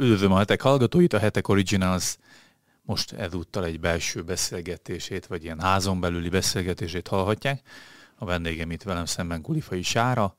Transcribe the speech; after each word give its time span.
Üdvözlöm 0.00 0.32
a 0.32 0.38
hetek 0.38 0.62
hallgatóit, 0.62 1.12
a 1.12 1.18
Hetek 1.18 1.48
Originals 1.48 2.16
most 2.82 3.12
ezúttal 3.12 3.64
egy 3.64 3.80
belső 3.80 4.22
beszélgetését, 4.22 5.26
vagy 5.26 5.44
ilyen 5.44 5.60
házon 5.60 6.00
belüli 6.00 6.28
beszélgetését 6.28 7.08
hallhatják. 7.08 7.62
A 8.18 8.24
vendégem 8.24 8.70
itt 8.70 8.82
velem 8.82 9.04
szemben 9.04 9.42
Kulifai 9.42 9.82
Sára, 9.82 10.34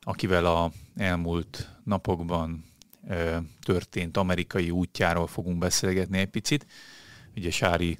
akivel 0.00 0.46
a 0.46 0.70
elmúlt 0.96 1.68
napokban 1.84 2.64
ö, 3.08 3.36
történt 3.62 4.16
amerikai 4.16 4.70
útjáról 4.70 5.26
fogunk 5.26 5.58
beszélgetni 5.58 6.18
egy 6.18 6.30
picit. 6.30 6.66
Ugye 7.36 7.50
Sári 7.50 7.98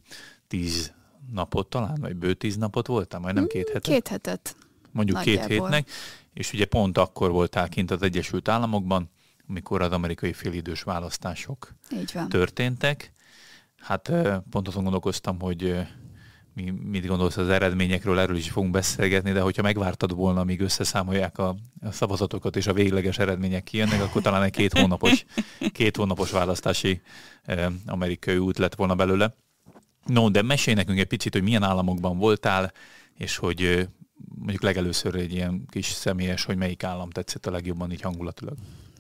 tíz 0.49 0.95
napot 1.33 1.69
talán, 1.69 1.97
vagy 2.01 2.17
bő 2.17 2.35
tíz 2.35 2.57
napot 2.57 2.87
voltam, 2.87 3.21
majdnem 3.21 3.45
mm, 3.45 3.49
két 3.49 3.67
hetet? 3.67 3.93
Két 3.93 4.09
hetet. 4.09 4.57
Mondjuk 4.91 5.17
Nagyjából. 5.17 5.47
két 5.47 5.59
hétnek, 5.59 5.91
és 6.33 6.53
ugye 6.53 6.65
pont 6.65 6.99
akkor 6.99 7.31
voltál 7.31 7.69
kint 7.69 7.91
az 7.91 8.03
Egyesült 8.03 8.49
Államokban, 8.49 9.11
amikor 9.49 9.83
az 9.83 9.93
amerikai 9.93 10.33
félidős 10.33 10.83
választások 10.83 11.75
Így 11.93 12.11
van. 12.15 12.29
történtek. 12.29 13.13
Hát 13.77 14.13
pont 14.51 14.69
azon 14.69 14.83
gondolkoztam, 14.83 15.41
hogy 15.41 15.87
mi, 16.55 16.71
mit 16.71 17.07
gondolsz 17.07 17.37
az 17.37 17.49
eredményekről, 17.49 18.19
erről 18.19 18.37
is 18.37 18.51
fogunk 18.51 18.73
beszélgetni, 18.73 19.33
de 19.33 19.41
hogyha 19.41 19.63
megvártad 19.63 20.15
volna, 20.15 20.41
amíg 20.41 20.61
összeszámolják 20.61 21.39
a, 21.39 21.57
a 21.81 21.93
szavazatokat 21.93 22.57
és 22.57 22.67
a 22.67 22.73
végleges 22.73 23.19
eredmények 23.19 23.65
kijönnek, 23.65 24.03
akkor 24.03 24.23
talán 24.23 24.43
egy 24.43 24.51
két 24.51 24.79
hónapos, 24.79 25.25
két 25.73 25.97
hónapos 25.97 26.31
választási 26.31 27.01
eh, 27.43 27.67
amerikai 27.87 28.37
út 28.37 28.59
lett 28.59 28.75
volna 28.75 28.95
belőle. 28.95 29.35
No, 30.07 30.31
de 30.31 30.43
mesélj 30.43 30.77
nekünk 30.77 30.99
egy 30.99 31.07
picit, 31.07 31.33
hogy 31.33 31.43
milyen 31.43 31.63
államokban 31.63 32.19
voltál, 32.19 32.73
és 33.15 33.37
hogy 33.37 33.89
mondjuk 34.35 34.63
legelőször 34.63 35.15
egy 35.15 35.33
ilyen 35.33 35.67
kis 35.71 35.87
személyes, 35.87 36.45
hogy 36.45 36.57
melyik 36.57 36.83
állam 36.83 37.11
tetszett 37.11 37.47
a 37.47 37.51
legjobban 37.51 37.93
így 37.93 38.01
hangulatilag. 38.01 38.57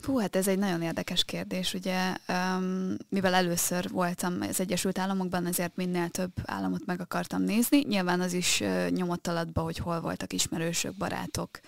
Hú, 0.06 0.18
hát 0.18 0.36
ez 0.36 0.48
egy 0.48 0.58
nagyon 0.58 0.82
érdekes 0.82 1.24
kérdés, 1.24 1.74
ugye, 1.74 2.14
um, 2.28 2.96
mivel 3.08 3.34
először 3.34 3.90
voltam 3.90 4.40
az 4.40 4.60
Egyesült 4.60 4.98
Államokban, 4.98 5.46
ezért 5.46 5.76
minél 5.76 6.08
több 6.08 6.32
államot 6.44 6.86
meg 6.86 7.00
akartam 7.00 7.42
nézni. 7.42 7.78
Nyilván 7.78 8.20
az 8.20 8.32
is 8.32 8.60
uh, 8.60 8.88
nyomott 8.88 9.26
alatba, 9.26 9.62
hogy 9.62 9.76
hol 9.76 10.00
voltak 10.00 10.32
ismerősök, 10.32 10.94
barátok, 10.94 11.60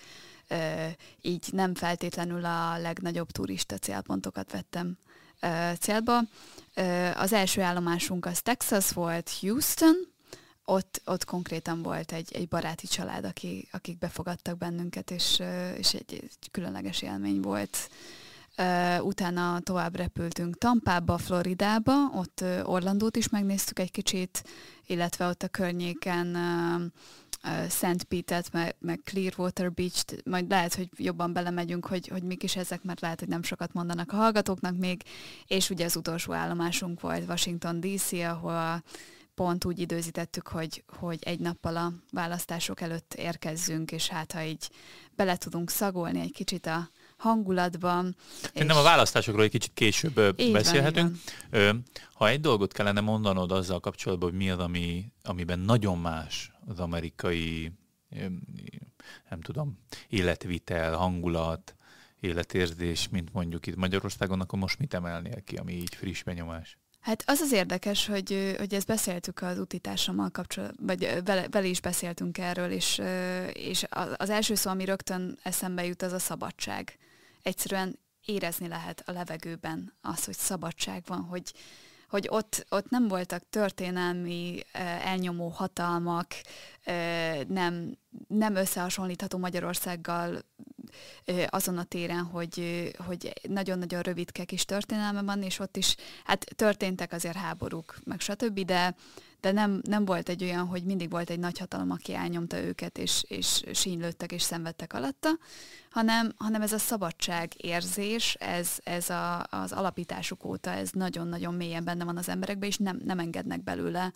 uh, 0.49 0.85
így 1.21 1.45
nem 1.51 1.75
feltétlenül 1.75 2.45
a 2.45 2.77
legnagyobb 2.77 3.31
turista 3.31 3.77
célpontokat 3.77 4.51
vettem 4.51 4.97
uh, 5.41 5.73
célba. 5.73 6.19
Uh, 6.75 7.21
az 7.21 7.33
első 7.33 7.61
állomásunk 7.61 8.25
az 8.25 8.41
Texas 8.41 8.91
volt, 8.91 9.31
Houston, 9.39 9.95
ott, 10.65 11.01
ott 11.05 11.25
konkrétan 11.25 11.81
volt 11.81 12.11
egy, 12.11 12.33
egy 12.33 12.47
baráti 12.47 12.87
család, 12.87 13.25
aki, 13.25 13.67
akik 13.71 13.97
befogadtak 13.97 14.57
bennünket, 14.57 15.11
és, 15.11 15.41
és 15.77 15.93
egy, 15.93 16.13
egy 16.13 16.51
különleges 16.51 17.01
élmény 17.01 17.41
volt 17.41 17.89
Utána 19.01 19.59
tovább 19.59 19.95
repültünk 19.95 20.57
Tampába, 20.57 21.17
Floridába, 21.17 22.09
ott 22.13 22.43
Orlandót 22.63 23.15
is 23.15 23.29
megnéztük 23.29 23.79
egy 23.79 23.91
kicsit, 23.91 24.43
illetve 24.85 25.27
ott 25.27 25.43
a 25.43 25.47
környéken 25.47 26.37
Szent 27.67 28.03
Pete-et, 28.03 28.51
meg, 28.51 28.75
meg 28.79 29.01
Clearwater 29.03 29.71
Beach-t, 29.71 30.25
majd 30.25 30.49
lehet, 30.49 30.75
hogy 30.75 30.89
jobban 30.95 31.33
belemegyünk, 31.33 31.85
hogy, 31.85 32.07
hogy 32.07 32.23
mik 32.23 32.43
is 32.43 32.55
ezek, 32.55 32.83
mert 32.83 33.01
lehet, 33.01 33.19
hogy 33.19 33.27
nem 33.27 33.43
sokat 33.43 33.73
mondanak 33.73 34.11
a 34.11 34.15
hallgatóknak 34.15 34.77
még, 34.77 35.01
és 35.47 35.69
ugye 35.69 35.85
az 35.85 35.95
utolsó 35.95 36.33
állomásunk 36.33 37.01
volt 37.01 37.27
Washington 37.27 37.79
DC, 37.79 38.11
ahol 38.11 38.83
pont 39.35 39.65
úgy 39.65 39.79
időzítettük, 39.79 40.47
hogy, 40.47 40.83
hogy 40.87 41.19
egy 41.23 41.39
nappal 41.39 41.77
a 41.77 41.93
választások 42.11 42.81
előtt 42.81 43.13
érkezzünk, 43.13 43.91
és 43.91 44.07
hát 44.07 44.31
ha 44.31 44.43
így 44.43 44.69
bele 45.15 45.35
tudunk 45.35 45.69
szagolni 45.69 46.19
egy 46.19 46.31
kicsit 46.31 46.65
a, 46.65 46.89
hangulatban. 47.19 48.15
Nem 48.53 48.77
a 48.77 48.81
választásokról 48.81 49.43
egy 49.43 49.49
kicsit 49.49 49.71
később 49.73 50.33
így 50.37 50.51
beszélhetünk. 50.51 51.17
Van, 51.49 51.83
ha 52.13 52.27
egy 52.27 52.39
dolgot 52.39 52.73
kellene 52.73 53.01
mondanod 53.01 53.51
azzal 53.51 53.79
kapcsolatban, 53.79 54.29
hogy 54.29 54.37
mi 54.37 54.49
az, 54.49 54.59
ami, 54.59 55.11
amiben 55.23 55.59
nagyon 55.59 55.97
más 55.97 56.51
az 56.67 56.79
amerikai, 56.79 57.71
nem 59.29 59.41
tudom, 59.41 59.79
életvitel, 60.07 60.95
hangulat, 60.95 61.75
életérzés, 62.19 63.09
mint 63.09 63.33
mondjuk 63.33 63.67
itt 63.67 63.75
Magyarországon, 63.75 64.41
akkor 64.41 64.59
most 64.59 64.79
mit 64.79 64.93
emelnél 64.93 65.43
ki, 65.43 65.55
ami 65.55 65.73
így 65.73 65.95
friss 65.95 66.23
benyomás? 66.23 66.77
Hát 66.99 67.23
az 67.25 67.39
az 67.39 67.51
érdekes, 67.51 68.05
hogy, 68.05 68.55
hogy 68.57 68.73
ezt 68.73 68.87
beszéltük 68.87 69.41
az 69.41 69.59
utitársammal 69.59 70.29
kapcsolatban, 70.29 70.85
vagy 70.85 71.23
vele, 71.25 71.47
vele 71.49 71.67
is 71.67 71.81
beszéltünk 71.81 72.37
erről, 72.37 72.71
és, 72.71 73.01
és 73.53 73.85
az 74.15 74.29
első 74.29 74.55
szó, 74.55 74.69
ami 74.69 74.85
rögtön 74.85 75.37
eszembe 75.43 75.85
jut, 75.85 76.01
az 76.01 76.11
a 76.11 76.19
szabadság 76.19 76.97
egyszerűen 77.41 77.99
érezni 78.25 78.67
lehet 78.67 79.03
a 79.05 79.11
levegőben 79.11 79.93
az, 80.01 80.25
hogy 80.25 80.35
szabadság 80.35 81.03
van, 81.07 81.21
hogy, 81.21 81.53
hogy 82.09 82.27
ott, 82.29 82.65
ott 82.69 82.89
nem 82.89 83.07
voltak 83.07 83.43
történelmi 83.49 84.59
elnyomó 85.03 85.47
hatalmak, 85.47 86.27
nem, 87.47 87.97
nem 88.27 88.55
összehasonlítható 88.55 89.37
Magyarországgal 89.37 90.41
azon 91.47 91.77
a 91.77 91.83
téren, 91.83 92.23
hogy, 92.23 92.89
hogy 93.05 93.33
nagyon-nagyon 93.47 94.01
rövidke 94.01 94.43
kis 94.43 94.65
történelme 94.65 95.21
van, 95.21 95.43
és 95.43 95.59
ott 95.59 95.77
is 95.77 95.95
hát 96.23 96.45
történtek 96.55 97.11
azért 97.11 97.35
háborúk, 97.35 97.97
meg 98.03 98.19
stb., 98.19 98.59
de, 98.59 98.95
de 99.41 99.51
nem, 99.51 99.81
nem 99.83 100.05
volt 100.05 100.29
egy 100.29 100.43
olyan, 100.43 100.65
hogy 100.67 100.83
mindig 100.83 101.09
volt 101.09 101.29
egy 101.29 101.39
nagy 101.39 101.57
hatalom, 101.57 101.91
aki 101.91 102.13
elnyomta 102.13 102.57
őket, 102.57 102.97
és, 102.97 103.23
és 103.27 103.63
sínylődtek, 103.73 104.31
és 104.31 104.41
szenvedtek 104.41 104.93
alatta, 104.93 105.29
hanem, 105.89 106.33
hanem 106.37 106.61
ez 106.61 106.73
a 106.73 106.77
szabadság 106.77 107.51
érzés, 107.57 108.33
ez, 108.33 108.77
ez 108.83 109.09
a, 109.09 109.47
az 109.49 109.71
alapításuk 109.71 110.45
óta, 110.45 110.69
ez 110.71 110.89
nagyon-nagyon 110.91 111.53
mélyen 111.53 111.83
benne 111.83 112.03
van 112.03 112.17
az 112.17 112.29
emberekben, 112.29 112.69
és 112.69 112.77
nem, 112.77 112.99
nem 113.03 113.19
engednek 113.19 113.63
belőle 113.63 114.13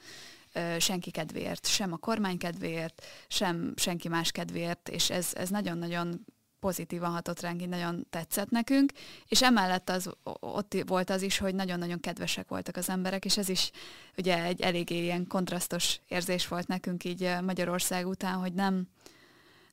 senki 0.80 1.12
kedvéért, 1.12 1.66
sem 1.68 1.94
a 1.94 1.98
kormány 1.98 2.38
kedvéért, 2.38 3.06
sem 3.28 3.74
senki 3.76 4.08
más 4.08 4.32
kedvéért, 4.32 4.90
és 4.90 5.10
ez, 5.10 5.30
ez 5.34 5.50
nagyon-nagyon 5.50 6.26
pozitívan 6.64 7.12
hatott 7.12 7.40
ránk, 7.40 7.62
így 7.62 7.70
nagyon 7.70 8.06
tetszett 8.10 8.50
nekünk, 8.50 8.92
és 9.28 9.42
emellett 9.42 9.90
az, 9.90 10.10
ott 10.40 10.76
volt 10.88 11.10
az 11.10 11.22
is, 11.22 11.38
hogy 11.38 11.56
nagyon-nagyon 11.56 12.00
kedvesek 12.00 12.48
voltak 12.48 12.76
az 12.76 12.90
emberek, 12.90 13.26
és 13.26 13.38
ez 13.38 13.50
is 13.50 13.72
ugye 14.18 14.44
egy 14.44 14.62
eléggé 14.62 15.02
ilyen 15.02 15.28
kontrasztos 15.28 16.00
érzés 16.08 16.48
volt 16.48 16.68
nekünk 16.68 17.04
így 17.04 17.36
Magyarország 17.42 18.08
után, 18.08 18.36
hogy 18.36 18.54
nem, 18.54 18.88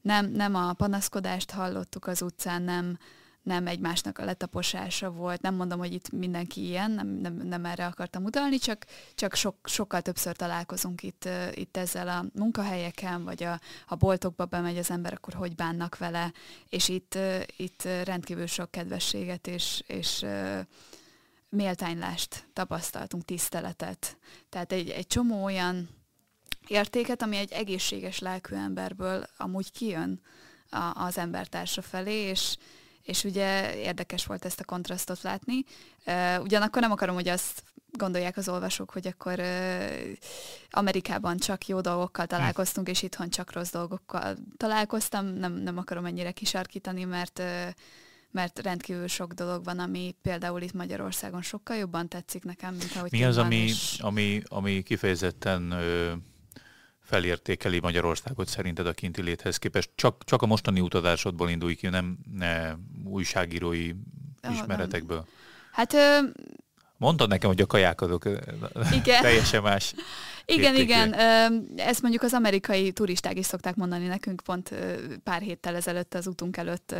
nem, 0.00 0.26
nem 0.30 0.54
a 0.54 0.72
panaszkodást 0.72 1.50
hallottuk 1.50 2.06
az 2.06 2.22
utcán, 2.22 2.62
nem, 2.62 2.98
nem 3.42 3.66
egymásnak 3.66 4.18
a 4.18 4.24
letaposása 4.24 5.10
volt. 5.10 5.40
Nem 5.40 5.54
mondom, 5.54 5.78
hogy 5.78 5.92
itt 5.92 6.10
mindenki 6.10 6.66
ilyen, 6.66 6.90
nem, 6.90 7.08
nem, 7.08 7.34
nem 7.34 7.64
erre 7.64 7.86
akartam 7.86 8.24
utalni, 8.24 8.58
csak, 8.58 8.86
csak 9.14 9.34
sok, 9.34 9.56
sokkal 9.64 10.00
többször 10.00 10.36
találkozunk 10.36 11.02
itt, 11.02 11.28
itt 11.54 11.76
ezzel 11.76 12.08
a 12.08 12.24
munkahelyeken, 12.34 13.24
vagy 13.24 13.42
a, 13.42 13.60
a 13.86 13.94
boltokba 13.94 14.44
bemegy 14.44 14.78
az 14.78 14.90
ember, 14.90 15.12
akkor 15.12 15.34
hogy 15.34 15.54
bánnak 15.54 15.98
vele, 15.98 16.32
és 16.68 16.88
itt, 16.88 17.18
itt 17.56 17.82
rendkívül 18.04 18.46
sok 18.46 18.70
kedvességet 18.70 19.46
és, 19.46 19.82
és 19.86 20.24
méltánylást 21.48 22.46
tapasztaltunk, 22.52 23.24
tiszteletet. 23.24 24.16
Tehát 24.48 24.72
egy, 24.72 24.88
egy 24.88 25.06
csomó 25.06 25.44
olyan 25.44 25.88
értéket, 26.66 27.22
ami 27.22 27.36
egy 27.36 27.52
egészséges 27.52 28.18
lelkű 28.18 28.54
emberből 28.54 29.24
amúgy 29.36 29.72
kijön 29.72 30.20
a, 30.70 31.02
az 31.04 31.18
embertársa 31.18 31.82
felé, 31.82 32.14
és, 32.14 32.56
és 33.02 33.24
ugye 33.24 33.76
érdekes 33.76 34.26
volt 34.26 34.44
ezt 34.44 34.60
a 34.60 34.64
kontrasztot 34.64 35.22
látni. 35.22 35.64
Ugyanakkor 36.40 36.82
nem 36.82 36.90
akarom, 36.90 37.14
hogy 37.14 37.28
azt 37.28 37.62
gondolják 37.92 38.36
az 38.36 38.48
olvasók, 38.48 38.90
hogy 38.90 39.06
akkor 39.06 39.38
uh, 39.38 39.46
Amerikában 40.70 41.36
csak 41.36 41.66
jó 41.66 41.80
dolgokkal 41.80 42.26
találkoztunk, 42.26 42.88
és 42.88 43.02
itthon 43.02 43.30
csak 43.30 43.52
rossz 43.52 43.70
dolgokkal 43.70 44.36
találkoztam. 44.56 45.26
Nem, 45.26 45.52
nem 45.52 45.78
akarom 45.78 46.04
ennyire 46.04 46.30
kisarkítani, 46.30 47.04
mert 47.04 47.38
uh, 47.38 47.68
mert 48.32 48.58
rendkívül 48.58 49.06
sok 49.06 49.32
dolog 49.32 49.64
van, 49.64 49.78
ami 49.78 50.14
például 50.22 50.62
itt 50.62 50.72
Magyarországon 50.72 51.42
sokkal 51.42 51.76
jobban 51.76 52.08
tetszik 52.08 52.44
nekem, 52.44 52.74
mint 52.74 52.92
ahogy 52.96 53.10
Mi 53.10 53.24
az, 53.24 53.36
ami, 53.36 53.70
ami, 53.98 54.42
ami 54.44 54.82
kifejezetten 54.82 55.70
ö, 55.70 56.12
felértékeli 57.10 57.80
Magyarországot 57.80 58.48
szerinted 58.48 58.86
a 58.86 58.92
kinti 58.92 59.22
léthez 59.22 59.56
képest? 59.56 59.90
Csak, 59.94 60.24
csak 60.24 60.42
a 60.42 60.46
mostani 60.46 60.80
utazásodból 60.80 61.50
indulj 61.50 61.74
ki, 61.74 61.88
nem 61.88 62.18
ne 62.32 62.72
újságírói 63.04 63.90
oh, 64.42 64.52
ismeretekből. 64.52 65.16
Nem. 65.16 65.26
Hát... 65.72 65.92
Ö... 65.92 66.18
Mondtad 66.96 67.28
nekem, 67.28 67.48
hogy 67.48 67.60
a 67.60 67.66
kaják 67.66 68.00
azok 68.00 68.24
igen. 68.92 69.22
teljesen 69.22 69.62
más. 69.62 69.94
Igen, 70.44 70.76
igen. 70.76 71.14
Ezt 71.76 72.02
mondjuk 72.02 72.22
az 72.22 72.32
amerikai 72.32 72.92
turisták 72.92 73.38
is 73.38 73.46
szokták 73.46 73.74
mondani 73.74 74.06
nekünk. 74.06 74.40
Pont 74.44 74.74
pár 75.24 75.42
héttel 75.42 75.74
ezelőtt 75.76 76.14
az 76.14 76.26
utunk 76.26 76.56
előtt 76.56 76.94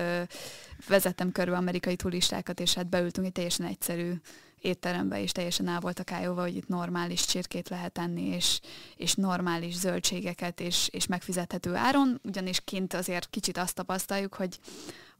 vezettem 0.89 1.33
körbe 1.33 1.57
amerikai 1.57 1.97
turistákat, 1.97 2.61
és 2.61 2.75
hát 2.75 2.89
beültünk 2.89 3.27
egy 3.27 3.33
teljesen 3.33 3.67
egyszerű 3.67 4.13
étterembe, 4.61 5.23
és 5.23 5.33
teljesen 5.33 5.69
el 5.69 5.81
voltak 5.81 6.13
álljóva, 6.13 6.41
hogy 6.41 6.57
itt 6.57 6.69
normális 6.69 7.25
csirkét 7.25 7.69
lehet 7.69 7.99
enni, 7.99 8.27
és, 8.27 8.61
és 8.97 9.15
normális 9.15 9.75
zöldségeket, 9.75 10.61
és, 10.61 10.89
és 10.93 11.07
megfizethető 11.07 11.75
áron, 11.75 12.21
ugyanis 12.25 12.61
kint 12.65 12.95
azért 12.95 13.31
kicsit 13.31 13.59
azt 13.59 13.75
tapasztaljuk, 13.75 14.35
hogy 14.35 14.59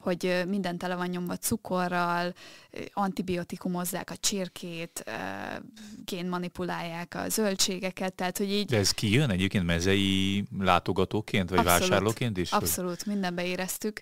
hogy 0.01 0.43
minden 0.47 0.77
tele 0.77 0.95
van 0.95 1.07
nyomva 1.07 1.35
cukorral, 1.35 2.33
antibiotikumozzák 2.93 4.09
a 4.09 4.15
csirkét, 4.15 5.03
génmanipulálják 6.05 7.15
a 7.15 7.29
zöldségeket, 7.29 8.13
tehát 8.13 8.37
hogy 8.37 8.51
így... 8.51 8.65
De 8.65 8.77
ez 8.77 8.91
kijön 8.91 9.29
egyébként 9.29 9.65
mezei 9.65 10.45
látogatóként, 10.59 11.49
vagy 11.49 11.59
abszolút, 11.59 11.81
vásárlóként 11.81 12.37
is? 12.37 12.51
Abszolút, 12.51 13.05
mindenbe 13.05 13.45
éreztük. 13.45 14.01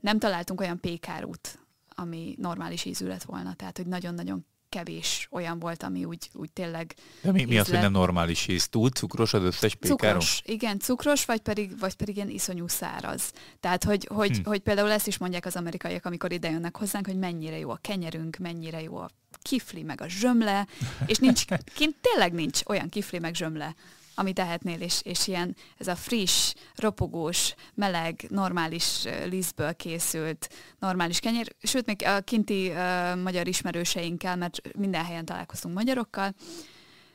Nem 0.00 0.18
találtunk 0.18 0.60
olyan 0.60 0.80
pékárút, 0.80 1.58
ami 1.96 2.34
normális 2.38 2.84
ízű 2.84 3.06
lett 3.06 3.22
volna, 3.22 3.54
tehát 3.54 3.76
hogy 3.76 3.86
nagyon-nagyon 3.86 4.46
kevés 4.68 5.28
olyan 5.30 5.58
volt, 5.58 5.82
ami 5.82 6.04
úgy, 6.04 6.30
úgy 6.32 6.52
tényleg 6.52 6.94
De 7.22 7.32
mi, 7.32 7.44
mi 7.44 7.58
az, 7.58 7.68
hogy 7.68 7.78
nem 7.78 7.92
normális 7.92 8.48
íz? 8.48 8.68
Túl 8.68 8.88
cukros 8.90 9.34
az 9.34 9.42
összes 9.42 9.74
pékárom? 9.74 10.20
Cukros, 10.20 10.42
igen, 10.44 10.78
cukros, 10.78 11.24
vagy 11.24 11.40
pedig, 11.40 11.78
vagy 11.78 11.94
pedig 11.94 12.16
ilyen 12.16 12.28
iszonyú 12.28 12.68
száraz. 12.68 13.32
Tehát, 13.60 13.84
hogy, 13.84 14.08
hogy, 14.14 14.36
hm. 14.36 14.48
hogy 14.48 14.60
például 14.60 14.90
ezt 14.90 15.06
is 15.06 15.18
mondják 15.18 15.46
az 15.46 15.56
amerikaiak, 15.56 16.04
amikor 16.04 16.32
ide 16.32 16.50
jönnek 16.50 16.76
hozzánk, 16.76 17.06
hogy 17.06 17.18
mennyire 17.18 17.58
jó 17.58 17.70
a 17.70 17.78
kenyerünk, 17.80 18.36
mennyire 18.36 18.82
jó 18.82 18.96
a 18.96 19.10
kifli, 19.42 19.82
meg 19.82 20.00
a 20.00 20.08
zsömle, 20.08 20.66
és 21.06 21.18
nincs, 21.18 21.44
kint 21.76 21.96
tényleg 22.00 22.32
nincs 22.32 22.60
olyan 22.66 22.88
kifli, 22.88 23.18
meg 23.18 23.34
zsömle, 23.34 23.74
amit 24.18 24.34
tehetnél, 24.34 24.80
és, 24.80 25.00
és 25.02 25.26
ilyen 25.26 25.56
ez 25.76 25.86
a 25.86 25.96
friss, 25.96 26.54
ropogós, 26.74 27.54
meleg, 27.74 28.26
normális 28.28 29.04
lisztből 29.24 29.74
készült 29.74 30.48
normális 30.78 31.20
kenyér, 31.20 31.54
sőt, 31.62 31.86
még 31.86 32.04
a 32.04 32.20
kinti 32.20 32.68
uh, 32.68 33.22
magyar 33.22 33.48
ismerőseinkkel, 33.48 34.36
mert 34.36 34.76
minden 34.76 35.04
helyen 35.04 35.24
találkoztunk 35.24 35.74
magyarokkal, 35.74 36.34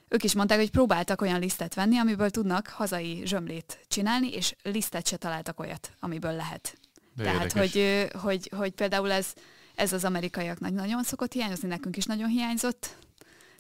ők 0.07 0.24
is 0.24 0.33
mondták, 0.33 0.57
hogy 0.57 0.71
próbáltak 0.71 1.21
olyan 1.21 1.39
lisztet 1.39 1.74
venni, 1.74 1.98
amiből 1.98 2.30
tudnak 2.30 2.68
hazai 2.68 3.21
zsömlét 3.25 3.80
csinálni, 3.88 4.33
és 4.33 4.56
lisztet 4.63 5.07
se 5.07 5.18
találtak 5.18 5.59
olyat, 5.59 5.92
amiből 6.00 6.36
lehet. 6.36 6.77
De 7.15 7.24
Tehát, 7.24 7.51
hogy, 7.51 8.07
hogy, 8.21 8.51
hogy 8.56 8.71
például 8.71 9.12
ez, 9.12 9.33
ez 9.75 9.94
az 9.94 10.03
amerikaiaknak 10.03 10.71
nagyon 10.71 11.03
szokott 11.03 11.33
hiányozni, 11.33 11.68
nekünk 11.68 11.98
is 11.98 12.06
nagyon 12.06 12.30
hiányzott, 12.30 12.98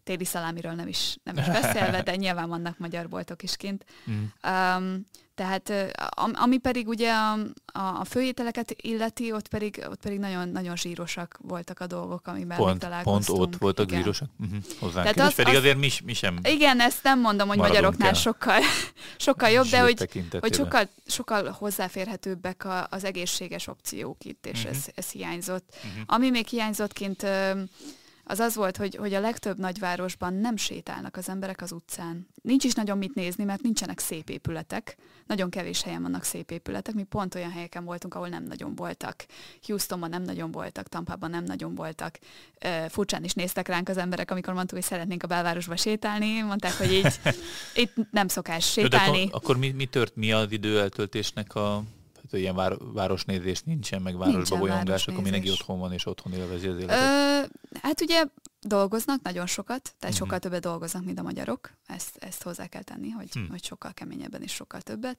téli 0.03 0.25
szalámiről 0.25 0.71
nem 0.71 0.87
is, 0.87 1.17
nem 1.23 1.37
is 1.37 1.45
beszélve, 1.45 2.01
de 2.01 2.15
nyilván 2.15 2.49
vannak 2.49 2.77
magyar 2.77 3.07
boltok 3.09 3.43
is 3.43 3.57
kint. 3.57 3.85
Mm. 4.11 4.23
Um, 4.51 5.05
tehát 5.35 5.73
ami 6.31 6.57
pedig 6.57 6.87
ugye 6.87 7.11
a, 7.11 7.37
a, 7.99 8.05
főételeket 8.05 8.73
illeti, 8.81 9.31
ott 9.31 9.47
pedig, 9.47 9.85
ott 9.89 10.01
pedig 10.01 10.19
nagyon, 10.19 10.49
nagyon 10.49 10.75
zsírosak 10.75 11.37
voltak 11.41 11.79
a 11.79 11.87
dolgok, 11.87 12.27
amiben 12.27 12.57
pont, 12.57 12.87
Pont 13.03 13.29
ott 13.29 13.55
voltak 13.57 13.85
igen. 13.85 13.99
zsírosak? 13.99 14.29
Uh-huh. 14.39 14.57
Hozzánk 14.79 15.07
Tehát 15.07 15.29
az, 15.29 15.35
pedig 15.35 15.53
az, 15.53 15.59
azért 15.59 15.77
mi, 15.77 15.89
mi 16.03 16.13
sem 16.13 16.39
Igen, 16.43 16.79
ezt 16.79 17.03
nem 17.03 17.19
mondom, 17.19 17.47
hogy 17.47 17.57
magyaroknál 17.57 18.07
el. 18.07 18.13
sokkal, 18.13 18.59
sokkal 19.17 19.49
jobb, 19.49 19.65
de 19.65 19.81
hogy, 19.81 20.09
hogy 20.39 20.53
sokkal, 20.53 20.89
sokkal 21.05 21.55
hozzáférhetőbbek 21.59 22.65
a, 22.65 22.87
az 22.89 23.03
egészséges 23.03 23.67
opciók 23.67 24.23
itt, 24.23 24.45
és 24.45 24.59
uh-huh. 24.59 24.77
ez, 24.77 24.85
ez 24.95 25.09
hiányzott. 25.09 25.65
Uh-huh. 25.75 26.03
Ami 26.05 26.29
még 26.29 26.47
hiányzott 26.47 26.93
kint 26.93 27.25
az 28.31 28.39
az 28.39 28.55
volt, 28.55 28.77
hogy, 28.77 28.95
hogy 28.95 29.13
a 29.13 29.19
legtöbb 29.19 29.57
nagyvárosban 29.57 30.33
nem 30.33 30.57
sétálnak 30.57 31.17
az 31.17 31.29
emberek 31.29 31.61
az 31.61 31.71
utcán. 31.71 32.27
Nincs 32.41 32.63
is 32.63 32.73
nagyon 32.73 32.97
mit 32.97 33.13
nézni, 33.13 33.43
mert 33.43 33.61
nincsenek 33.61 33.99
szép 33.99 34.29
épületek. 34.29 34.97
Nagyon 35.27 35.49
kevés 35.49 35.81
helyen 35.81 36.01
vannak 36.01 36.23
szép 36.23 36.51
épületek. 36.51 36.95
Mi 36.95 37.03
pont 37.03 37.35
olyan 37.35 37.51
helyeken 37.51 37.83
voltunk, 37.83 38.15
ahol 38.15 38.27
nem 38.27 38.43
nagyon 38.43 38.75
voltak. 38.75 39.25
Houstonban 39.65 40.09
nem 40.09 40.21
nagyon 40.21 40.51
voltak, 40.51 40.87
Tampában 40.87 41.29
nem 41.29 41.43
nagyon 41.43 41.75
voltak. 41.75 42.19
Furcsán 42.89 43.23
is 43.23 43.33
néztek 43.33 43.67
ránk 43.67 43.89
az 43.89 43.97
emberek, 43.97 44.31
amikor 44.31 44.53
mondtuk, 44.53 44.77
hogy 44.77 44.87
szeretnénk 44.87 45.23
a 45.23 45.27
belvárosba 45.27 45.75
sétálni. 45.75 46.41
Mondták, 46.41 46.73
hogy 46.73 46.91
így 46.93 47.19
itt 47.83 47.93
nem 48.11 48.27
szokás 48.27 48.71
sétálni. 48.71 49.25
De 49.25 49.35
akkor 49.35 49.57
mi, 49.57 49.69
mi 49.69 49.85
tört, 49.85 50.15
mi 50.15 50.31
az 50.31 50.51
időeltöltésnek 50.51 51.55
a 51.55 51.83
hogy 52.31 52.39
ilyen 52.39 52.55
vár, 52.55 52.77
városnézés 52.93 53.61
nincsen, 53.61 54.01
meg 54.01 54.17
városba 54.17 54.57
bolyongás, 54.57 55.07
akkor 55.07 55.23
mindenki 55.23 55.49
otthon 55.49 55.79
van 55.79 55.93
és 55.93 56.05
otthon 56.05 56.33
élvezi 56.33 56.67
az 56.67 56.77
életet. 56.77 56.97
Ö, 56.97 57.77
hát 57.81 58.01
ugye 58.01 58.25
dolgoznak 58.61 59.21
nagyon 59.21 59.45
sokat, 59.45 59.81
tehát 59.81 59.95
uh-huh. 60.01 60.17
sokkal 60.17 60.39
többet 60.39 60.61
dolgoznak, 60.61 61.05
mint 61.05 61.19
a 61.19 61.21
magyarok. 61.21 61.71
Ezt, 61.87 62.17
ezt 62.19 62.43
hozzá 62.43 62.67
kell 62.67 62.83
tenni, 62.83 63.09
hogy, 63.09 63.31
hmm. 63.31 63.49
hogy 63.49 63.63
sokkal 63.63 63.93
keményebben 63.93 64.41
és 64.41 64.51
sokkal 64.51 64.81
többet. 64.81 65.17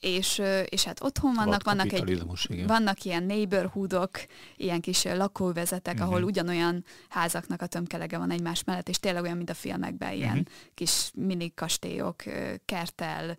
És, 0.00 0.42
és 0.64 0.84
hát 0.84 1.02
otthon 1.02 1.34
vannak, 1.34 1.62
vannak, 1.62 1.92
egy, 1.92 2.22
vannak 2.66 3.04
ilyen 3.04 3.22
neighborhoodok, 3.22 4.10
ilyen 4.56 4.80
kis 4.80 5.04
lakóvezetek, 5.04 5.94
uh-huh. 5.94 6.08
ahol 6.08 6.22
ugyanolyan 6.22 6.84
házaknak 7.08 7.62
a 7.62 7.66
tömkelege 7.66 8.18
van 8.18 8.30
egymás 8.30 8.64
mellett, 8.64 8.88
és 8.88 8.98
tényleg 8.98 9.22
olyan, 9.22 9.36
mint 9.36 9.50
a 9.50 9.54
filmekben, 9.54 10.12
ilyen 10.12 10.30
uh-huh. 10.30 10.46
kis 10.74 11.10
mini 11.14 11.54
kastélyok, 11.54 12.22
kertel, 12.64 13.36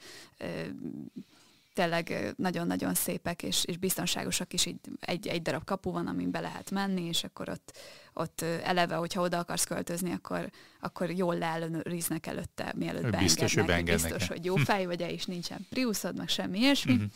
tényleg 1.77 2.33
nagyon-nagyon 2.38 2.94
szépek 2.94 3.44
és, 3.44 3.63
és 3.65 3.77
biztonságosak 3.77 4.53
is, 4.53 4.65
így 4.65 4.79
egy, 5.00 5.27
egy 5.27 5.41
darab 5.41 5.63
kapu 5.63 5.91
van, 5.91 6.07
amin 6.07 6.31
be 6.31 6.39
lehet 6.39 6.71
menni, 6.71 7.01
és 7.01 7.24
akkor 7.24 7.50
ott, 7.50 7.77
ott 8.13 8.41
eleve, 8.41 8.95
hogyha 8.95 9.21
oda 9.21 9.38
akarsz 9.38 9.63
költözni, 9.63 10.12
akkor, 10.12 10.50
akkor 10.79 11.12
jól 11.12 11.38
leellenőriznek 11.38 12.25
előtte, 12.25 12.74
mielőtt 12.75 13.01
beengednek. 13.01 13.21
Biztos, 13.21 13.56
hogy 13.56 13.65
beengednek. 13.65 14.12
Biztos, 14.12 14.27
hogy 14.27 14.45
jó 14.45 14.56
fej 14.56 14.85
vagy-e, 14.85 15.09
és 15.09 15.25
nincsen 15.25 15.65
priuszod, 15.69 16.18
meg 16.18 16.27
semmi 16.29 16.59
ilyesmi. 16.59 16.94
Uh-huh. 16.94 17.09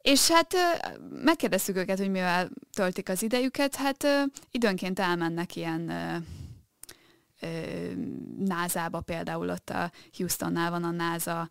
És 0.00 0.30
hát 0.30 0.54
megkérdeztük 1.22 1.76
őket, 1.76 1.98
hogy 1.98 2.10
mivel 2.10 2.50
töltik 2.72 3.08
az 3.08 3.22
idejüket, 3.22 3.74
hát 3.74 4.06
időnként 4.50 4.98
elmennek 4.98 5.56
ilyen 5.56 5.92
názába 8.38 9.00
például 9.00 9.50
ott 9.50 9.70
a 9.70 9.90
Houstonnál 10.16 10.70
van 10.70 10.84
a 10.84 10.90
náza 10.90 11.48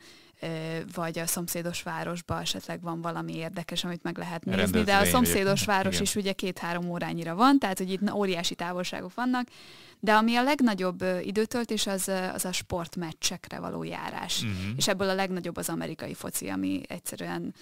vagy 0.94 1.20
a 1.20 1.26
szomszédos 1.26 1.84
városba 1.84 2.42
esetleg 2.42 2.82
van 2.82 3.02
valami 3.02 3.36
érdekes, 3.36 3.84
amit 3.84 4.04
meg 4.04 4.18
lehet 4.18 4.46
nézni, 4.46 4.84
de 4.84 4.96
a 4.96 5.06
szomszédos 5.06 5.66
város 5.66 5.94
igen. 5.94 6.04
is 6.04 6.16
ugye 6.16 6.34
két-három 6.34 6.90
órányira 6.90 7.36
van, 7.36 7.60
tehát 7.60 7.78
hogy 7.78 7.92
itt 7.92 8.12
óriási 8.12 8.56
távolságok 8.56 9.14
vannak, 9.14 9.48
de 10.00 10.14
ami 10.14 10.36
a 10.36 10.44
legnagyobb 10.44 11.06
időtöltés, 11.22 11.88
az, 11.88 12.12
az 12.34 12.46
a 12.46 12.52
sportmeccsekre 12.52 13.60
való 13.60 13.84
járás. 13.84 14.42
Uh-huh. 14.42 14.78
És 14.78 14.88
ebből 14.88 15.10
a 15.10 15.14
legnagyobb 15.14 15.58
az 15.58 15.70
amerikai 15.70 16.14
foci, 16.14 16.50
ami 16.50 16.82
egyszerűen 16.88 17.54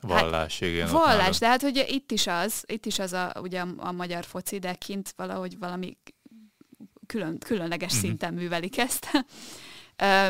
Vallás, 0.00 0.58
hát, 0.58 0.68
igen. 0.68 0.90
Vallás, 0.90 1.38
de 1.38 1.48
hát 1.48 1.62
ugye 1.62 1.86
itt 1.86 2.10
is 2.10 2.26
az, 2.26 2.64
itt 2.66 2.86
is 2.86 2.98
az 2.98 3.12
a, 3.12 3.32
ugye 3.40 3.60
a, 3.60 3.66
a 3.76 3.92
magyar 3.92 4.24
foci, 4.24 4.58
de 4.58 4.74
kint 4.74 5.12
valahogy 5.16 5.58
valami 5.58 5.96
külön, 7.06 7.38
különleges 7.38 7.92
uh-huh. 7.92 8.06
szinten 8.06 8.34
művelik 8.34 8.78
ezt. 8.78 9.06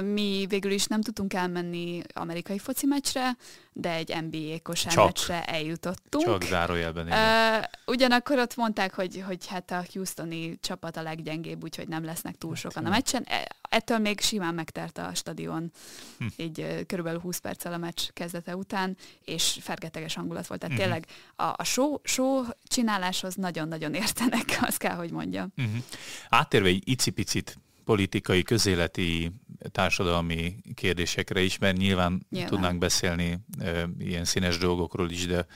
Mi 0.03 0.47
végül 0.49 0.71
is 0.71 0.87
nem 0.87 1.01
tudtunk 1.01 1.35
elmenni 1.35 2.03
amerikai 2.15 2.59
foci 2.59 2.87
meccsre, 2.87 3.37
de 3.73 3.93
egy 3.93 4.17
NBA 4.31 4.61
kosármeccsre 4.63 5.45
eljutottunk. 5.45 6.25
Csak 6.25 6.43
zárójelben. 6.43 7.07
Uh, 7.07 7.65
ugyanakkor 7.87 8.39
ott 8.39 8.57
mondták, 8.57 8.95
hogy, 8.95 9.23
hogy 9.27 9.47
hát 9.47 9.71
a 9.71 9.85
Houstoni 9.93 10.59
csapat 10.61 10.97
a 10.97 11.03
leggyengébb, 11.03 11.63
úgyhogy 11.63 11.89
nem 11.89 12.05
lesznek 12.05 12.39
túl 12.39 12.51
hát 12.51 12.61
sokan 12.61 12.87
a 12.87 12.89
meccsen. 12.89 13.25
E, 13.27 13.57
ettől 13.69 13.99
még 13.99 14.21
simán 14.21 14.55
megtert 14.55 14.99
a 14.99 15.11
stadion, 15.15 15.71
hm. 16.19 16.27
így 16.37 16.87
körülbelül 16.87 17.21
20 17.21 17.39
perccel 17.39 17.73
a 17.73 17.77
meccs 17.77 18.09
kezdete 18.13 18.57
után, 18.57 18.97
és 19.25 19.59
fergeteges 19.61 20.15
hangulat 20.15 20.47
volt. 20.47 20.61
Tehát 20.61 20.79
uh-huh. 20.79 20.93
tényleg 20.93 21.11
a, 21.37 21.55
a 21.63 21.65
show, 21.65 21.97
show 22.03 22.45
csináláshoz 22.65 23.35
nagyon-nagyon 23.35 23.95
értenek, 23.95 24.59
azt 24.69 24.79
kell, 24.79 24.95
hogy 24.95 25.11
mondjam. 25.11 25.53
Uh-huh. 25.57 25.83
Áttérve 26.29 26.69
egy 26.69 26.89
icipicit 26.89 27.59
politikai, 27.87 28.43
közéleti, 28.43 29.33
társadalmi 29.73 30.57
kérdésekre 30.75 31.41
is, 31.41 31.59
mert 31.59 31.77
nyilván, 31.77 32.27
nyilván. 32.31 32.51
tudnánk 32.51 32.79
beszélni 32.79 33.39
e, 33.59 33.89
ilyen 33.99 34.25
színes 34.25 34.59
dolgokról 34.59 35.11
is, 35.11 35.27
de 35.27 35.47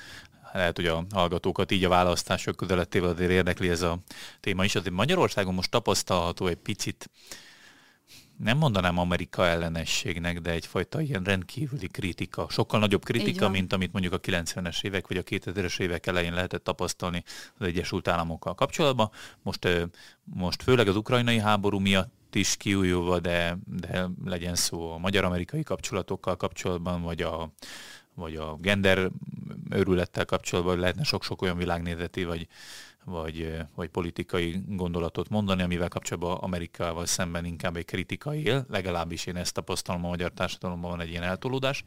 lehet, 0.53 0.77
hogy 0.77 0.87
a 0.87 1.05
hallgatókat 1.11 1.71
így 1.71 1.85
a 1.85 1.89
választások 1.89 2.57
közelettével 2.57 3.11
azért 3.11 3.31
érdekli 3.31 3.69
ez 3.69 3.83
a 3.83 3.99
téma 4.41 4.65
is. 4.65 4.75
Azért 4.75 4.95
Magyarországon 4.95 5.55
most 5.55 5.71
tapasztalható 5.71 6.47
egy 6.47 6.57
picit 6.57 7.11
nem 8.37 8.59
mondanám 8.59 8.99
Amerika 8.99 9.47
ellenességnek, 9.47 10.41
de 10.41 10.51
egyfajta 10.51 11.01
ilyen 11.01 11.23
rendkívüli 11.23 11.87
kritika. 11.87 12.47
Sokkal 12.49 12.81
nagyobb 12.81 13.05
kritika, 13.05 13.49
mint 13.49 13.73
amit 13.73 13.93
mondjuk 13.93 14.13
a 14.13 14.21
90-es 14.21 14.85
évek 14.85 15.09
vagy 15.09 15.17
a 15.17 15.23
2000-es 15.23 15.81
évek 15.81 16.07
elején 16.07 16.33
lehetett 16.35 16.65
tapasztalni 16.65 17.25
az 17.59 17.67
Egyesült 17.67 18.09
Államokkal 18.09 18.55
kapcsolatban. 18.55 19.11
Most, 19.43 19.69
most 20.25 20.63
főleg 20.63 20.89
az 20.89 20.97
ukrajnai 20.97 21.39
háború 21.39 21.79
miatt 21.79 22.20
is 22.35 22.57
kiújulva, 22.57 23.21
de, 23.21 23.59
de 23.67 24.09
legyen 24.25 24.55
szó 24.55 24.93
a 24.93 24.99
magyar-amerikai 24.99 25.63
kapcsolatokkal 25.63 26.37
kapcsolatban, 26.37 27.03
vagy 27.03 27.23
a, 27.23 27.53
vagy 28.15 28.37
a 28.37 28.57
gender 28.61 29.11
őrülettel 29.71 30.25
kapcsolatban, 30.25 30.79
lehetne 30.79 31.03
sok-sok 31.03 31.43
olyan 31.43 31.57
világnézeti, 31.57 32.25
vagy, 32.25 32.47
vagy, 33.05 33.57
vagy 33.75 33.89
politikai 33.89 34.63
gondolatot 34.67 35.29
mondani, 35.29 35.63
amivel 35.63 35.89
kapcsolatban 35.89 36.37
Amerikával 36.37 37.07
szemben 37.07 37.45
inkább 37.45 37.77
egy 37.77 37.85
kritika 37.85 38.35
él, 38.35 38.67
legalábbis 38.69 39.27
én 39.27 39.37
ezt 39.37 39.55
tapasztalom 39.55 40.05
a 40.05 40.09
magyar 40.09 40.33
társadalomban 40.33 40.91
van 40.91 41.01
egy 41.01 41.11
ilyen 41.11 41.23
eltolódás. 41.23 41.85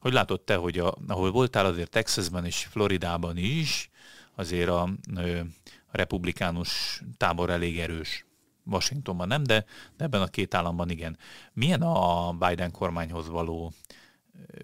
Hogy 0.00 0.12
látod 0.12 0.40
te, 0.40 0.54
hogy 0.54 0.78
a, 0.78 0.94
ahol 1.06 1.30
voltál 1.30 1.66
azért 1.66 1.90
Texasban 1.90 2.44
és 2.44 2.64
Floridában 2.70 3.36
is, 3.36 3.90
azért 4.34 4.68
a, 4.68 4.82
a 4.82 5.96
republikánus 5.96 7.02
tábor 7.16 7.50
elég 7.50 7.78
erős. 7.78 8.24
Washingtonban 8.70 9.28
nem, 9.28 9.42
de, 9.42 9.64
de 9.96 10.04
ebben 10.04 10.22
a 10.22 10.26
két 10.26 10.54
államban 10.54 10.90
igen. 10.90 11.18
Milyen 11.52 11.82
a 11.82 12.32
Biden 12.32 12.70
kormányhoz 12.70 13.28
való 13.28 13.72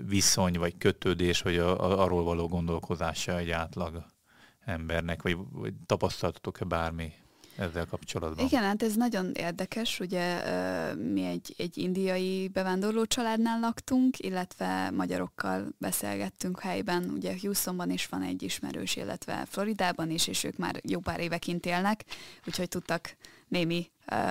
viszony, 0.06 0.58
vagy 0.58 0.78
kötődés, 0.78 1.42
vagy 1.42 1.56
a, 1.56 1.80
a, 1.80 2.02
arról 2.02 2.24
való 2.24 2.48
gondolkozása 2.48 3.38
egy 3.38 3.50
átlag 3.50 4.04
embernek, 4.64 5.22
vagy, 5.22 5.36
vagy 5.50 5.74
tapasztaltatok-e 5.86 6.64
bármi 6.64 7.12
ezzel 7.56 7.86
kapcsolatban? 7.86 8.46
Igen, 8.46 8.62
hát 8.62 8.82
ez 8.82 8.94
nagyon 8.94 9.30
érdekes, 9.34 10.00
ugye 10.00 10.42
mi 10.94 11.24
egy, 11.24 11.54
egy 11.58 11.78
indiai 11.78 12.48
bevándorló 12.48 13.04
családnál 13.04 13.60
laktunk, 13.60 14.18
illetve 14.18 14.90
magyarokkal 14.90 15.68
beszélgettünk 15.78 16.60
helyben, 16.60 17.10
ugye 17.10 17.34
Houstonban 17.40 17.90
is 17.90 18.06
van 18.06 18.22
egy 18.22 18.42
ismerős, 18.42 18.96
illetve 18.96 19.46
Floridában 19.48 20.10
is, 20.10 20.26
és 20.26 20.44
ők 20.44 20.56
már 20.56 20.80
jó 20.82 21.00
pár 21.00 21.20
éve 21.20 21.38
kint 21.38 21.66
élnek, 21.66 22.04
úgyhogy 22.46 22.68
tudtak 22.68 23.16
némi 23.48 23.90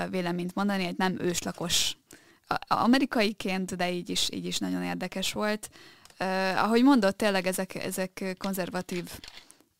véleményt 0.09 0.55
mondani, 0.55 0.85
egy 0.85 0.97
nem 0.97 1.19
őslakos 1.19 1.97
amerikaiként, 2.67 3.75
de 3.75 3.91
így 3.91 4.09
is, 4.09 4.29
így 4.31 4.45
is 4.45 4.57
nagyon 4.57 4.83
érdekes 4.83 5.33
volt. 5.33 5.69
Uh, 6.19 6.63
ahogy 6.63 6.83
mondott, 6.83 7.17
tényleg 7.17 7.47
ezek, 7.47 7.75
ezek 7.75 8.35
konzervatív 8.37 9.03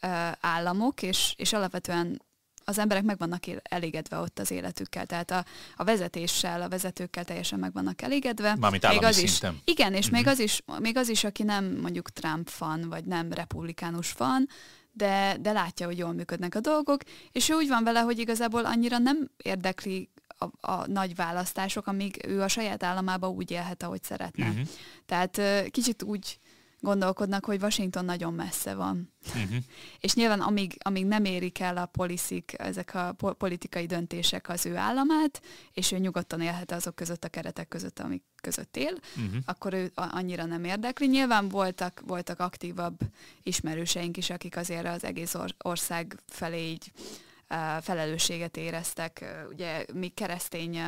uh, 0.01 0.31
államok, 0.39 1.01
és, 1.01 1.33
és 1.37 1.53
alapvetően 1.53 2.21
az 2.65 2.77
emberek 2.77 3.03
meg 3.03 3.17
vannak 3.17 3.43
elégedve 3.63 4.17
ott 4.17 4.39
az 4.39 4.51
életükkel, 4.51 5.05
tehát 5.05 5.31
a, 5.31 5.45
a 5.75 5.83
vezetéssel, 5.83 6.61
a 6.61 6.69
vezetőkkel 6.69 7.25
teljesen 7.25 7.59
meg 7.59 7.73
vannak 7.73 8.01
elégedve. 8.01 8.55
Mármint 8.55 8.87
még 8.87 9.03
az 9.03 9.17
is, 9.17 9.39
Igen, 9.63 9.93
és 9.93 10.05
uh-huh. 10.05 10.11
még, 10.11 10.27
az 10.27 10.39
is, 10.39 10.61
még 10.79 10.97
az 10.97 11.09
is, 11.09 11.23
aki 11.23 11.43
nem 11.43 11.65
mondjuk 11.81 12.09
Trump 12.09 12.49
fan, 12.49 12.89
vagy 12.89 13.05
nem 13.05 13.33
republikánus 13.33 14.09
fan, 14.09 14.49
de, 14.95 15.37
de 15.39 15.51
látja, 15.51 15.85
hogy 15.85 15.97
jól 15.97 16.13
működnek 16.13 16.55
a 16.55 16.59
dolgok, 16.59 17.01
és 17.31 17.49
ő 17.49 17.53
úgy 17.53 17.67
van 17.67 17.83
vele, 17.83 17.99
hogy 17.99 18.19
igazából 18.19 18.65
annyira 18.65 18.97
nem 18.97 19.29
érdekli 19.37 20.09
a, 20.27 20.71
a 20.71 20.87
nagy 20.87 21.15
választások, 21.15 21.87
amíg 21.87 22.25
ő 22.27 22.41
a 22.41 22.47
saját 22.47 22.83
államába 22.83 23.29
úgy 23.29 23.51
élhet, 23.51 23.83
ahogy 23.83 24.03
szeretne. 24.03 24.47
Uh-huh. 24.47 24.67
Tehát 25.05 25.41
kicsit 25.71 26.03
úgy 26.03 26.39
gondolkodnak, 26.85 27.45
hogy 27.45 27.61
Washington 27.61 28.05
nagyon 28.05 28.33
messze 28.33 28.73
van. 28.73 29.13
Uh-huh. 29.27 29.55
És 30.05 30.13
nyilván 30.13 30.41
amíg, 30.41 30.77
amíg 30.79 31.05
nem 31.05 31.25
érik 31.25 31.59
el 31.59 31.77
a 31.77 31.85
poliszik, 31.85 32.53
ezek 32.57 32.95
a 32.95 33.15
politikai 33.37 33.85
döntések 33.85 34.49
az 34.49 34.65
ő 34.65 34.75
államát, 34.75 35.41
és 35.73 35.91
ő 35.91 35.97
nyugodtan 35.97 36.41
élhet 36.41 36.71
azok 36.71 36.95
között 36.95 37.23
a 37.23 37.29
keretek 37.29 37.67
között, 37.67 37.99
amik 37.99 38.23
között 38.41 38.77
él, 38.77 38.93
uh-huh. 39.15 39.41
akkor 39.45 39.73
ő 39.73 39.91
annyira 39.95 40.45
nem 40.45 40.63
érdekli. 40.63 41.07
Nyilván 41.07 41.49
voltak, 41.49 42.01
voltak 42.05 42.39
aktívabb 42.39 42.99
ismerőseink 43.43 44.17
is, 44.17 44.29
akik 44.29 44.57
azért 44.57 44.87
az 44.87 45.03
egész 45.03 45.35
ország 45.57 46.19
felé 46.27 46.69
így 46.69 46.91
uh, 47.49 47.81
felelősséget 47.81 48.57
éreztek. 48.57 49.25
Ugye 49.51 49.85
mi 49.93 50.07
keresztény 50.07 50.79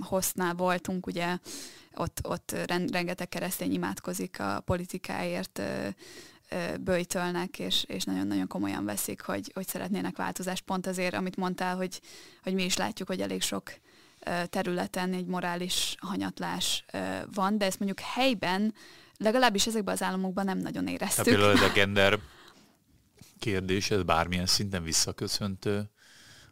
hosznál 0.00 0.54
voltunk, 0.54 1.06
ugye 1.06 1.38
ott, 1.94 2.20
ott 2.22 2.56
rengeteg 2.90 3.28
keresztény 3.28 3.72
imádkozik 3.72 4.40
a 4.40 4.60
politikáért, 4.60 5.62
böjtölnek, 6.80 7.58
és, 7.58 7.84
és 7.84 8.04
nagyon-nagyon 8.04 8.46
komolyan 8.46 8.84
veszik, 8.84 9.20
hogy, 9.20 9.50
hogy 9.54 9.66
szeretnének 9.66 10.16
változást. 10.16 10.64
Pont 10.64 10.86
azért, 10.86 11.14
amit 11.14 11.36
mondtál, 11.36 11.76
hogy, 11.76 12.00
hogy 12.42 12.54
mi 12.54 12.64
is 12.64 12.76
látjuk, 12.76 13.08
hogy 13.08 13.20
elég 13.20 13.42
sok 13.42 13.72
területen 14.46 15.12
egy 15.12 15.26
morális 15.26 15.94
hanyatlás 16.00 16.84
van, 17.34 17.58
de 17.58 17.64
ezt 17.64 17.78
mondjuk 17.78 18.00
helyben, 18.00 18.74
legalábbis 19.16 19.66
ezekben 19.66 19.94
az 19.94 20.02
államokban 20.02 20.44
nem 20.44 20.58
nagyon 20.58 20.86
éreztük. 20.86 21.16
Hát 21.16 21.34
például 21.34 21.52
ez 21.52 21.70
a 21.70 21.72
gender 21.80 22.18
kérdés, 23.38 23.90
ez 23.90 24.02
bármilyen 24.02 24.46
szinten 24.46 24.82
visszaköszöntő 24.82 25.90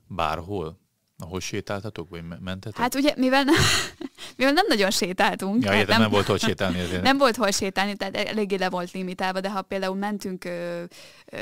bárhol? 0.07 0.80
Ahol 1.21 1.41
sétáltatok, 1.41 2.09
vagy 2.09 2.23
mentetek? 2.41 2.81
Hát 2.81 2.95
ugye, 2.95 3.15
mivel, 3.17 3.45
ne, 3.45 3.53
mivel 4.37 4.53
nem 4.53 4.65
nagyon 4.69 4.91
sétáltunk. 4.91 5.65
Ja, 5.65 5.73
hát 5.73 5.87
nem, 5.87 6.01
nem 6.01 6.11
volt 6.11 6.27
hol 6.27 6.39
sétálni 6.39 6.79
ezért. 6.87 7.03
Nem 7.03 7.19
volt 7.19 7.37
hol 7.37 7.51
sétálni, 7.51 7.97
tehát 7.97 8.17
eléggé 8.17 8.57
le 8.57 8.69
volt 8.69 8.91
limitálva, 8.93 9.41
de 9.41 9.51
ha 9.51 9.63
például 9.63 9.97
mentünk 9.97 10.45
ö, 10.45 10.83
ö, 11.25 11.39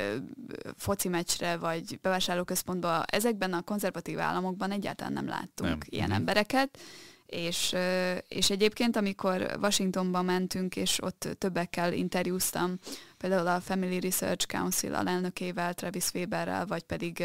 foci 0.77 1.09
meccsre, 1.09 1.57
vagy 1.57 1.99
bevásárlóközpontba, 2.03 3.03
ezekben 3.05 3.53
a 3.53 3.63
konzervatív 3.63 4.19
államokban 4.19 4.71
egyáltalán 4.71 5.13
nem 5.13 5.29
láttunk 5.29 5.71
nem. 5.71 5.79
ilyen 5.85 6.09
mm. 6.09 6.13
embereket. 6.13 6.79
És, 7.27 7.75
és 8.29 8.51
egyébként, 8.51 8.97
amikor 8.97 9.57
Washingtonba 9.61 10.23
mentünk, 10.23 10.77
és 10.77 11.03
ott 11.03 11.29
többekkel 11.39 11.93
interjúztam, 11.93 12.79
például 13.17 13.47
a 13.47 13.61
Family 13.61 14.01
Research 14.01 14.47
Council 14.47 14.95
alelnökével, 14.95 15.75
Travis 15.75 16.13
Weberrel, 16.15 16.67
vagy 16.67 16.83
pedig 16.83 17.25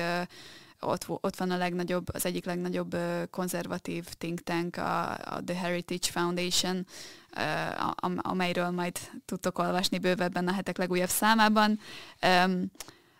ott, 0.85 1.05
ott 1.07 1.35
van 1.35 1.51
a 1.51 1.57
legnagyobb, 1.57 2.13
az 2.13 2.25
egyik 2.25 2.45
legnagyobb 2.45 2.97
konzervatív 3.29 4.05
think 4.05 4.39
tank, 4.39 4.77
a, 4.77 5.11
a 5.11 5.41
The 5.45 5.55
Heritage 5.55 6.11
Foundation, 6.11 6.85
amelyről 8.17 8.69
majd 8.69 8.97
tudtok 9.25 9.59
olvasni 9.59 9.97
bővebben 9.97 10.47
a 10.47 10.53
hetek 10.53 10.77
legújabb 10.77 11.09
számában. 11.09 11.79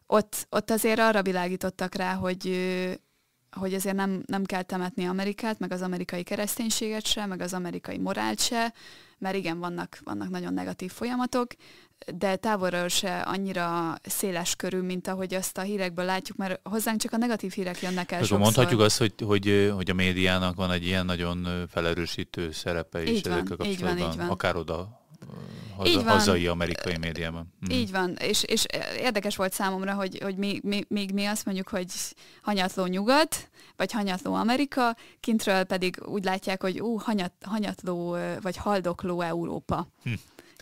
Ott, 0.08 0.48
ott 0.50 0.72
azért 0.72 1.00
arra 1.00 1.22
világítottak 1.22 1.96
rá, 1.96 2.14
hogy 2.14 2.52
hogy 3.56 3.74
azért 3.74 3.96
nem, 3.96 4.24
nem 4.26 4.44
kell 4.44 4.62
temetni 4.62 5.06
Amerikát, 5.06 5.60
meg 5.60 5.72
az 5.72 5.82
amerikai 5.82 6.24
kereszténységet 6.24 7.06
se, 7.06 7.26
meg 7.26 7.42
az 7.42 7.54
amerikai 7.54 7.98
morált 7.98 8.40
se, 8.40 8.74
mert 9.24 9.36
igen, 9.36 9.60
vannak, 9.60 10.00
vannak 10.04 10.30
nagyon 10.30 10.54
negatív 10.54 10.92
folyamatok, 10.92 11.52
de 12.16 12.36
távolról 12.36 12.88
se 12.88 13.20
annyira 13.20 13.96
széles 14.04 14.56
körű, 14.56 14.80
mint 14.80 15.08
ahogy 15.08 15.34
azt 15.34 15.58
a 15.58 15.62
hírekből 15.62 16.06
látjuk, 16.06 16.38
mert 16.38 16.60
hozzánk 16.64 17.02
csak 17.02 17.14
a 17.14 17.18
negatív 17.18 17.52
hírek 17.52 17.82
jönnek 17.82 18.12
el 18.12 18.20
sokszor. 18.20 18.40
Mondhatjuk 18.40 18.80
azt, 18.80 18.98
hogy, 18.98 19.14
hogy, 19.26 19.72
hogy 19.76 19.90
a 19.90 19.94
médiának 19.94 20.56
van 20.56 20.72
egy 20.72 20.86
ilyen 20.86 21.06
nagyon 21.06 21.68
felerősítő 21.70 22.52
szerepe 22.52 23.04
is 23.04 23.22
ezekkel 23.22 23.44
kapcsolatban, 23.44 23.68
így 23.68 23.82
van, 23.82 24.12
így 24.12 24.18
van. 24.18 24.30
akár 24.30 24.56
oda 24.56 25.03
haza, 25.78 25.90
így 25.90 26.04
van. 26.04 26.14
hazai 26.14 26.48
amerikai 26.48 26.98
médiában. 26.98 27.54
Mm. 27.66 27.72
Így 27.72 27.92
van, 27.92 28.16
és, 28.20 28.44
és 28.44 28.66
érdekes 28.98 29.36
volt 29.36 29.54
számomra, 29.54 29.94
hogy, 29.94 30.20
hogy 30.24 30.36
mi, 30.36 30.60
mi, 30.64 30.84
még 30.88 31.12
mi 31.12 31.26
azt 31.26 31.46
mondjuk, 31.46 31.68
hogy 31.68 31.88
hanyatló 32.42 32.86
nyugat, 32.86 33.50
vagy 33.76 33.92
hanyatló 33.92 34.34
Amerika, 34.34 34.96
kintről 35.20 35.64
pedig 35.64 36.02
úgy 36.06 36.24
látják, 36.24 36.62
hogy 36.62 36.82
ú, 36.82 36.98
hanyat, 37.00 37.34
hanyatló, 37.42 38.18
vagy 38.42 38.58
haldokló 38.58 39.22
Európa. 39.22 39.88
Hm. 40.04 40.12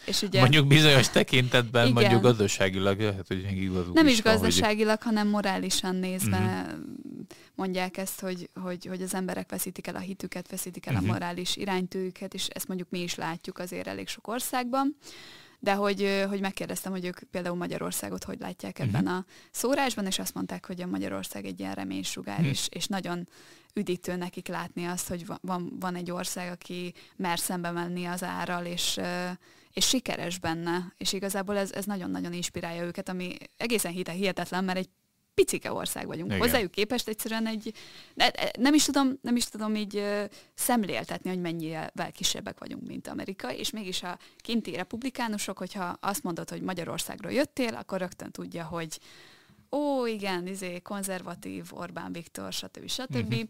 És 0.06 0.22
ugye, 0.22 0.40
mondjuk 0.40 0.68
bizonyos 0.68 1.10
tekintetben, 1.10 1.88
igen, 1.88 1.94
mondjuk 1.94 2.22
gazdaságilag 2.22 3.00
lehet, 3.00 3.28
hogy 3.28 3.52
igazuk 3.52 3.94
Nem 3.94 4.08
is, 4.08 4.14
is 4.14 4.22
gazdaságilag, 4.22 4.98
hogy... 4.98 5.06
hanem 5.06 5.28
morálisan 5.28 5.96
nézve 5.96 6.38
uh-huh. 6.38 6.80
mondják 7.56 7.98
ezt, 7.98 8.20
hogy, 8.20 8.50
hogy, 8.64 8.86
hogy 8.86 9.02
az 9.02 9.14
emberek 9.14 9.50
veszítik 9.50 9.88
el 9.88 9.96
a 9.96 10.00
hitüket, 10.00 10.50
veszítik 10.50 10.86
el 10.86 10.94
uh-huh. 10.94 11.10
a 11.10 11.12
mhm. 11.12 11.20
morális 11.22 11.56
iránytőjüket, 11.56 12.34
és 12.34 12.48
ezt 12.48 12.68
mondjuk 12.68 12.90
mi 12.90 13.00
is 13.00 13.16
látjuk 13.16 13.58
azért 13.58 13.88
elég 13.88 14.08
sok 14.08 14.28
országban. 14.28 14.96
De 15.64 15.74
hogy, 15.74 16.26
hogy 16.30 16.40
megkérdeztem, 16.40 16.92
hogy 16.92 17.06
ők 17.06 17.20
például 17.32 17.56
Magyarországot 17.56 18.24
hogy 18.24 18.40
látják 18.40 18.80
ebben 18.80 19.04
uh-huh. 19.04 19.18
a 19.18 19.26
szórásban, 19.52 20.06
és 20.06 20.20
azt 20.20 20.34
mondták, 20.34 20.66
hogy 20.66 20.82
a 20.82 20.88
Magyarország 20.88 21.46
egy 21.46 21.60
ilyen 21.60 21.74
reménysugár, 21.74 22.38
uh-huh. 22.38 22.52
és, 22.52 22.68
és 22.70 22.86
nagyon 22.86 23.28
üdítő 23.74 24.16
nekik 24.16 24.48
látni 24.48 24.86
azt, 24.86 25.08
hogy 25.08 25.26
van, 25.42 25.76
van 25.80 25.96
egy 25.96 26.12
ország, 26.12 26.52
aki 26.52 26.94
mer 27.16 27.40
szembe 27.40 27.72
menni 27.72 28.06
az 28.06 28.24
árral, 28.24 28.66
és 28.66 29.00
és 29.74 29.88
sikeres 29.88 30.40
benne, 30.40 30.94
és 30.98 31.14
igazából 31.14 31.58
ez, 31.58 31.72
ez 31.72 31.86
nagyon-nagyon 31.86 32.34
inspirálja 32.34 32.84
őket, 32.84 33.10
ami 33.10 33.36
egészen 33.58 33.92
hihetetlen, 33.92 34.64
mert 34.64 34.78
egy 34.78 34.90
picike 35.34 35.72
ország 35.72 36.08
vagyunk. 36.08 36.32
Igen. 36.32 36.40
Hozzájuk 36.42 36.72
képest 36.72 37.08
egyszerűen 37.08 37.48
egy, 37.48 37.74
nem 38.60 38.74
is 38.74 38.86
tudom, 38.86 39.18
nem 39.22 39.36
is 39.36 39.46
tudom 39.46 39.76
így 39.76 39.96
uh, 39.96 40.24
szemléltetni, 40.54 41.30
hogy 41.30 41.42
mennyivel 41.42 42.12
kisebbek 42.12 42.60
vagyunk, 42.60 42.88
mint 42.88 43.08
Amerika, 43.08 43.54
és 43.54 43.70
mégis 43.70 44.04
a 44.04 44.20
kinti 44.38 44.76
republikánusok, 44.76 45.58
hogyha 45.58 45.98
azt 46.00 46.24
mondod, 46.24 46.50
hogy 46.50 46.62
Magyarországról 46.62 47.32
jöttél, 47.32 47.76
akkor 47.76 48.00
rögtön 48.00 48.32
tudja, 48.32 48.64
hogy 48.64 49.00
ó, 49.72 50.06
igen, 50.06 50.48
izé, 50.48 50.80
konzervatív, 50.80 51.66
Orbán 51.70 52.12
Viktor, 52.12 52.54
stb. 52.54 52.88
stb. 52.88 53.16
Uh-huh. 53.16 53.50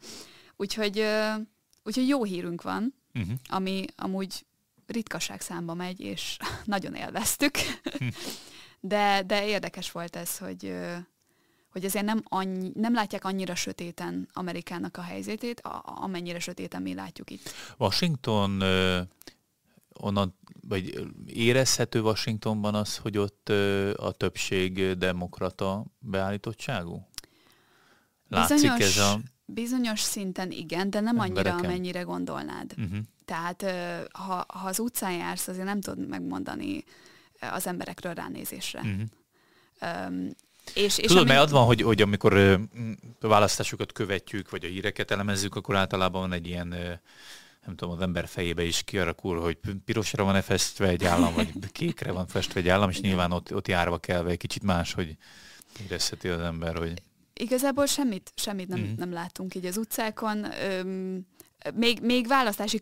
Úgyhogy, 0.56 1.00
uh, 1.00 1.42
úgyhogy 1.84 2.08
jó 2.08 2.24
hírünk 2.24 2.62
van, 2.62 2.94
uh-huh. 3.13 3.34
ami 3.50 3.86
amúgy 3.96 4.46
ritkaság 4.91 5.41
számba 5.41 5.74
megy, 5.74 6.00
és 6.00 6.38
nagyon 6.65 6.95
élveztük. 6.95 7.57
Hm. 7.98 8.07
De, 8.83 9.24
de 9.25 9.48
érdekes 9.48 9.91
volt 9.91 10.15
ez, 10.15 10.38
hogy, 10.38 10.75
hogy 11.71 11.86
azért 11.86 12.05
nem, 12.05 12.21
annyi, 12.24 12.71
nem 12.74 12.93
látják 12.93 13.25
annyira 13.25 13.55
sötéten 13.55 14.29
Amerikának 14.33 14.98
a 14.98 15.01
helyzetét, 15.01 15.62
amennyire 15.83 16.39
sötéten 16.39 16.81
mi 16.81 16.93
látjuk 16.93 17.29
itt. 17.29 17.53
Washington 17.77 18.62
onnan, 19.93 20.36
vagy 20.67 21.07
érezhető 21.25 22.01
Washingtonban 22.01 22.75
az, 22.75 22.98
hogy 22.98 23.17
ott 23.17 23.50
a 23.95 24.12
többség 24.12 24.98
demokrata 24.98 25.86
beállítottságú? 26.00 27.07
Látszik 28.27 28.55
bizonyos, 28.55 28.79
ez 28.79 28.98
a... 28.98 29.19
Bizonyos 29.45 30.00
szinten 30.00 30.51
igen, 30.51 30.89
de 30.89 31.00
nem 31.00 31.19
embereken. 31.19 31.53
annyira, 31.53 31.67
amennyire 31.67 32.01
gondolnád. 32.01 32.74
Uh-huh. 32.77 32.98
Tehát 33.31 33.65
ha, 34.11 34.45
ha 34.47 34.67
az 34.67 34.79
utcán 34.79 35.11
jársz, 35.11 35.47
azért 35.47 35.65
nem 35.65 35.81
tudod 35.81 36.07
megmondani 36.07 36.83
az 37.39 37.67
emberekről 37.67 38.13
ránézésre. 38.13 38.79
Uh-huh. 38.79 40.07
Um, 40.07 40.29
És, 40.73 40.97
és 40.97 41.07
Tudod, 41.07 41.17
ami... 41.17 41.29
mert 41.29 41.41
az 41.41 41.51
van, 41.51 41.65
hogy, 41.65 41.81
hogy 41.81 42.01
amikor 42.01 42.33
ö, 42.33 42.55
választásokat 43.19 43.91
követjük, 43.91 44.50
vagy 44.50 44.65
a 44.65 44.67
híreket 44.67 45.11
elemezzük, 45.11 45.55
akkor 45.55 45.75
általában 45.75 46.21
van 46.21 46.33
egy 46.33 46.47
ilyen 46.47 46.67
nem 47.65 47.75
tudom, 47.75 47.93
az 47.93 48.01
ember 48.01 48.27
fejébe 48.27 48.63
is 48.63 48.83
kiarakul, 48.83 49.39
hogy 49.41 49.57
pirosra 49.85 50.23
van-e 50.23 50.41
festve 50.41 50.88
egy 50.88 51.05
állam, 51.05 51.33
vagy 51.33 51.53
kékre 51.71 52.11
van 52.11 52.27
festve 52.27 52.59
egy 52.59 52.69
állam, 52.69 52.89
és 52.89 53.00
nyilván 53.00 53.31
ott, 53.31 53.53
ott 53.55 53.67
járva 53.67 53.97
kell, 53.97 54.27
egy 54.27 54.38
kicsit 54.38 54.63
más, 54.63 54.93
hogy 54.93 55.17
érezheti 55.83 56.27
az 56.27 56.39
ember, 56.39 56.77
hogy... 56.77 57.01
Igazából 57.33 57.85
semmit, 57.85 58.31
semmit 58.35 58.67
nem, 58.67 58.79
mm-hmm. 58.79 58.93
nem 58.97 59.11
látunk 59.11 59.55
így 59.55 59.65
az 59.65 59.77
utcákon. 59.77 60.45
Öm, 60.63 61.25
még, 61.74 62.00
még 62.01 62.27
választási 62.27 62.80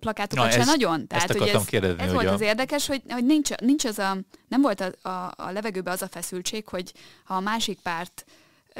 plakátokat 0.00 0.44
Na, 0.44 0.50
sem 0.50 0.60
ez, 0.60 0.66
nagyon. 0.66 1.06
Tehát, 1.06 1.30
ezt 1.30 1.38
hogy 1.38 1.48
ez, 1.48 1.64
kérdezni, 1.64 2.02
ez 2.02 2.12
volt 2.12 2.26
a... 2.26 2.32
az 2.32 2.40
érdekes, 2.40 2.86
hogy, 2.86 3.02
hogy 3.08 3.24
nincs, 3.24 3.50
nincs 3.54 3.84
az 3.84 3.98
a, 3.98 4.16
nem 4.48 4.60
volt 4.60 4.80
a, 4.80 5.08
a, 5.08 5.32
a 5.36 5.50
levegőben 5.50 5.92
az 5.92 6.02
a 6.02 6.08
feszültség, 6.08 6.68
hogy 6.68 6.92
ha 7.24 7.34
a 7.34 7.40
másik 7.40 7.78
párt 7.78 8.24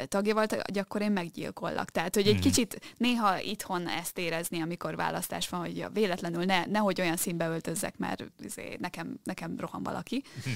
tagja 0.07 0.33
volt, 0.33 0.77
akkor 0.77 1.01
én 1.01 1.11
meggyilkollak. 1.11 1.89
Tehát, 1.89 2.15
hogy 2.15 2.27
egy 2.27 2.35
mm. 2.37 2.39
kicsit 2.39 2.95
néha 2.97 3.39
itthon 3.39 3.87
ezt 3.87 4.17
érezni, 4.17 4.61
amikor 4.61 4.95
választás 4.95 5.49
van, 5.49 5.59
hogy 5.59 5.85
véletlenül 5.93 6.43
ne, 6.43 6.65
nehogy 6.65 7.01
olyan 7.01 7.17
színbe 7.17 7.47
öltözzek, 7.47 7.97
mert 7.97 8.23
izé, 8.43 8.77
nekem, 8.79 9.19
nekem 9.23 9.55
rohan 9.59 9.83
valaki. 9.83 10.23
Mm. 10.49 10.51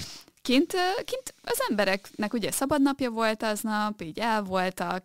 Kint, 0.46 0.74
kint 1.04 1.34
az 1.42 1.58
embereknek 1.68 2.32
ugye 2.32 2.50
szabadnapja 2.50 3.10
volt 3.10 3.42
aznap, 3.42 4.02
így 4.02 4.18
el 4.18 4.42
voltak, 4.42 5.02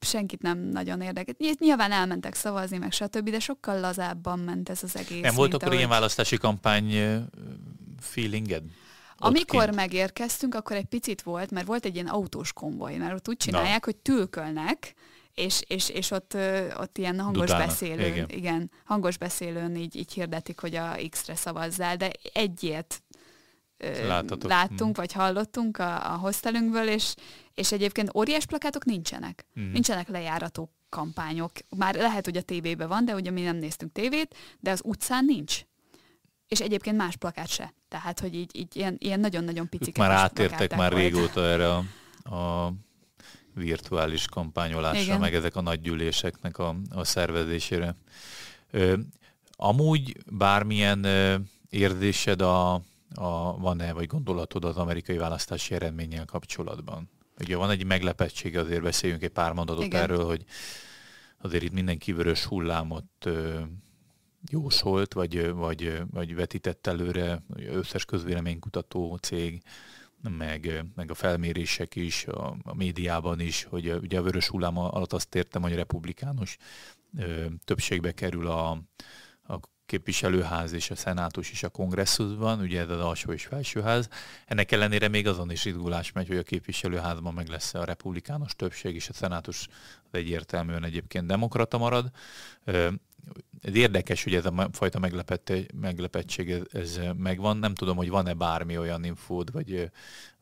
senkit 0.00 0.42
nem 0.42 0.58
nagyon 0.58 1.00
érdekelt. 1.00 1.58
Nyilván 1.58 1.92
elmentek 1.92 2.34
szavazni, 2.34 2.78
meg 2.78 2.92
stb., 2.92 3.30
de 3.30 3.38
sokkal 3.38 3.80
lazábban 3.80 4.38
ment 4.38 4.68
ez 4.68 4.82
az 4.82 4.96
egész. 4.96 5.22
Nem 5.22 5.34
volt 5.34 5.54
akkor 5.54 5.66
ahogy... 5.66 5.76
ilyen 5.76 5.88
választási 5.88 6.36
kampány 6.36 6.92
feelinged? 8.00 8.62
Amikor 9.16 9.64
kint. 9.64 9.74
megérkeztünk, 9.74 10.54
akkor 10.54 10.76
egy 10.76 10.84
picit 10.84 11.22
volt, 11.22 11.50
mert 11.50 11.66
volt 11.66 11.84
egy 11.84 11.94
ilyen 11.94 12.06
autós 12.06 12.52
konvoj, 12.52 12.96
mert 12.96 13.14
ott 13.14 13.28
úgy 13.28 13.36
csinálják, 13.36 13.86
Na. 13.86 13.92
hogy 13.92 13.96
tülkölnek, 13.96 14.94
és, 15.34 15.62
és, 15.66 15.88
és 15.88 16.10
ott, 16.10 16.36
ott 16.78 16.98
ilyen 16.98 17.20
hangos 17.20 17.40
Dudálnak. 17.40 17.66
beszélőn, 17.66 18.12
igen. 18.12 18.28
igen, 18.28 18.70
hangos 18.84 19.18
beszélőn 19.18 19.76
így, 19.76 19.96
így 19.96 20.12
hirdetik, 20.12 20.60
hogy 20.60 20.74
a 20.74 20.96
X-re 21.10 21.34
szavazzál, 21.34 21.96
de 21.96 22.10
egyért 22.32 23.02
Láthatok. 24.06 24.50
láttunk, 24.50 24.78
hmm. 24.80 24.92
vagy 24.92 25.12
hallottunk 25.12 25.78
a, 25.78 26.12
a 26.12 26.16
hostelünkből, 26.16 26.88
és, 26.88 27.14
és 27.54 27.72
egyébként 27.72 28.10
óriás 28.14 28.46
plakátok 28.46 28.84
nincsenek. 28.84 29.46
Hmm. 29.54 29.70
Nincsenek 29.70 30.08
lejárató 30.08 30.70
kampányok. 30.88 31.52
Már 31.76 31.94
lehet, 31.94 32.24
hogy 32.24 32.36
a 32.36 32.42
tévében 32.42 32.88
van, 32.88 33.04
de 33.04 33.14
ugye 33.14 33.30
mi 33.30 33.42
nem 33.42 33.56
néztünk 33.56 33.92
tévét, 33.92 34.34
de 34.60 34.70
az 34.70 34.80
utcán 34.84 35.24
nincs 35.24 35.64
és 36.48 36.60
egyébként 36.60 36.96
más 36.96 37.16
plakát 37.16 37.48
se. 37.48 37.74
Tehát, 37.88 38.20
hogy 38.20 38.34
így, 38.34 38.56
így 38.56 38.76
ilyen, 38.76 38.96
ilyen 38.98 39.20
nagyon-nagyon 39.20 39.68
picik. 39.68 39.98
Már 39.98 40.10
átértek 40.10 40.76
már 40.76 40.92
volt. 40.92 41.02
régóta 41.02 41.44
erre 41.44 41.72
a, 41.72 41.84
a 42.36 42.72
virtuális 43.54 44.26
kampányolásra, 44.26 45.00
Igen. 45.00 45.20
meg 45.20 45.34
ezek 45.34 45.56
a 45.56 45.60
nagy 45.60 45.80
gyűléseknek 45.80 46.58
a, 46.58 46.76
a 46.90 47.04
szervezésére. 47.04 47.96
Ö, 48.70 48.96
amúgy 49.52 50.16
bármilyen 50.30 51.04
ö, 51.04 51.36
érzésed 51.68 52.40
a, 52.40 52.80
a, 53.14 53.58
van-e, 53.58 53.92
vagy 53.92 54.06
gondolatod 54.06 54.64
az 54.64 54.76
amerikai 54.76 55.16
választási 55.16 55.74
eredménnyel 55.74 56.24
kapcsolatban? 56.24 57.10
Ugye 57.40 57.56
van 57.56 57.70
egy 57.70 57.84
meglepettség, 57.84 58.56
azért 58.56 58.82
beszéljünk 58.82 59.22
egy 59.22 59.30
pár 59.30 59.52
mondatot 59.52 59.84
Igen. 59.84 60.02
erről, 60.02 60.24
hogy 60.24 60.44
azért 61.38 61.62
itt 61.62 61.72
mindenki 61.72 62.12
vörös 62.12 62.44
hullámot 62.44 63.04
ö, 63.24 63.60
jósolt, 64.50 65.12
vagy, 65.12 65.50
vagy, 65.50 66.02
vagy 66.10 66.34
vetített 66.34 66.86
előre 66.86 67.42
összes 67.56 68.04
közvéleménykutató 68.04 69.16
cég, 69.16 69.62
meg, 70.28 70.84
meg 70.94 71.10
a 71.10 71.14
felmérések 71.14 71.96
is, 71.96 72.26
a, 72.26 72.56
a 72.62 72.74
médiában 72.74 73.40
is, 73.40 73.64
hogy 73.64 73.90
ugye 73.90 74.18
a 74.18 74.22
vörös 74.22 74.48
hullám 74.48 74.78
alatt 74.78 75.12
azt 75.12 75.34
értem, 75.34 75.62
hogy 75.62 75.72
a 75.72 75.76
republikánus 75.76 76.56
ö, 77.18 77.44
többségbe 77.64 78.12
kerül 78.12 78.46
a, 78.46 78.70
a 78.70 78.82
képviselőház 79.86 80.72
és 80.72 80.90
a 80.90 80.96
szenátus 80.96 81.50
is 81.50 81.62
a 81.62 81.68
kongresszusban, 81.68 82.60
ugye 82.60 82.80
ez 82.80 82.88
az 82.88 83.00
alsó 83.00 83.32
és 83.32 83.44
felsőház. 83.44 84.08
Ennek 84.46 84.72
ellenére 84.72 85.08
még 85.08 85.26
azon 85.26 85.50
is 85.50 85.64
izgulás 85.64 86.12
megy, 86.12 86.28
hogy 86.28 86.36
a 86.36 86.42
képviselőházban 86.42 87.34
meg 87.34 87.48
lesz 87.48 87.74
a 87.74 87.84
republikánus 87.84 88.54
többség, 88.54 88.94
és 88.94 89.08
a 89.08 89.12
szenátus 89.12 89.68
az 90.10 90.18
egyértelműen 90.18 90.84
egyébként 90.84 91.26
demokrata 91.26 91.78
marad 91.78 92.10
ez 93.60 93.74
érdekes, 93.74 94.24
hogy 94.24 94.34
ez 94.34 94.46
a 94.46 94.68
fajta 94.72 94.98
meglepettség 95.74 96.50
ez, 96.50 96.60
ez 96.72 97.00
megvan. 97.16 97.56
Nem 97.56 97.74
tudom, 97.74 97.96
hogy 97.96 98.08
van-e 98.08 98.34
bármi 98.34 98.78
olyan 98.78 99.04
infód, 99.04 99.52
vagy, 99.52 99.90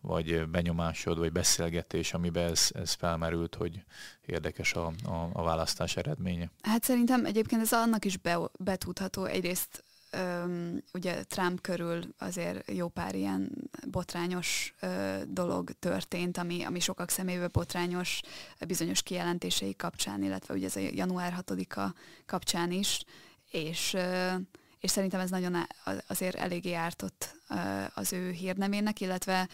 vagy 0.00 0.48
benyomásod, 0.48 1.18
vagy 1.18 1.32
beszélgetés, 1.32 2.14
amiben 2.14 2.50
ez, 2.50 2.70
ez 2.74 2.92
felmerült, 2.92 3.54
hogy 3.54 3.84
érdekes 4.26 4.74
a, 4.74 4.86
a, 5.04 5.30
a 5.32 5.42
választás 5.42 5.96
eredménye. 5.96 6.50
Hát 6.62 6.84
szerintem 6.84 7.24
egyébként 7.24 7.60
ez 7.60 7.72
annak 7.72 8.04
is 8.04 8.16
be, 8.16 8.38
betudható. 8.58 9.24
Egyrészt 9.24 9.84
Öm, 10.14 10.83
ugye 10.92 11.25
Trump 11.25 11.61
körül 11.61 12.03
azért 12.18 12.70
jó 12.70 12.88
pár 12.88 13.14
ilyen 13.14 13.51
botrányos 13.90 14.75
ö, 14.81 15.16
dolog 15.29 15.70
történt, 15.79 16.38
ami, 16.38 16.62
ami 16.62 16.81
sokak 16.81 17.11
szemébe 17.11 17.48
botrányos 17.48 18.20
bizonyos 18.66 19.03
kijelentései 19.03 19.77
kapcsán, 19.77 20.22
illetve 20.22 20.55
ugye 20.55 20.66
ez 20.66 20.77
a 20.77 20.81
január 20.81 21.44
6-a 21.46 21.94
kapcsán 22.27 22.70
is, 22.70 23.05
és, 23.51 23.94
ö, 23.94 24.33
és 24.81 24.90
szerintem 24.90 25.20
ez 25.20 25.31
nagyon 25.31 25.66
azért 26.07 26.37
eléggé 26.37 26.72
ártott 26.72 27.35
ö, 27.48 27.55
az 27.94 28.12
ő 28.12 28.31
hírnemének, 28.31 29.01
illetve 29.01 29.48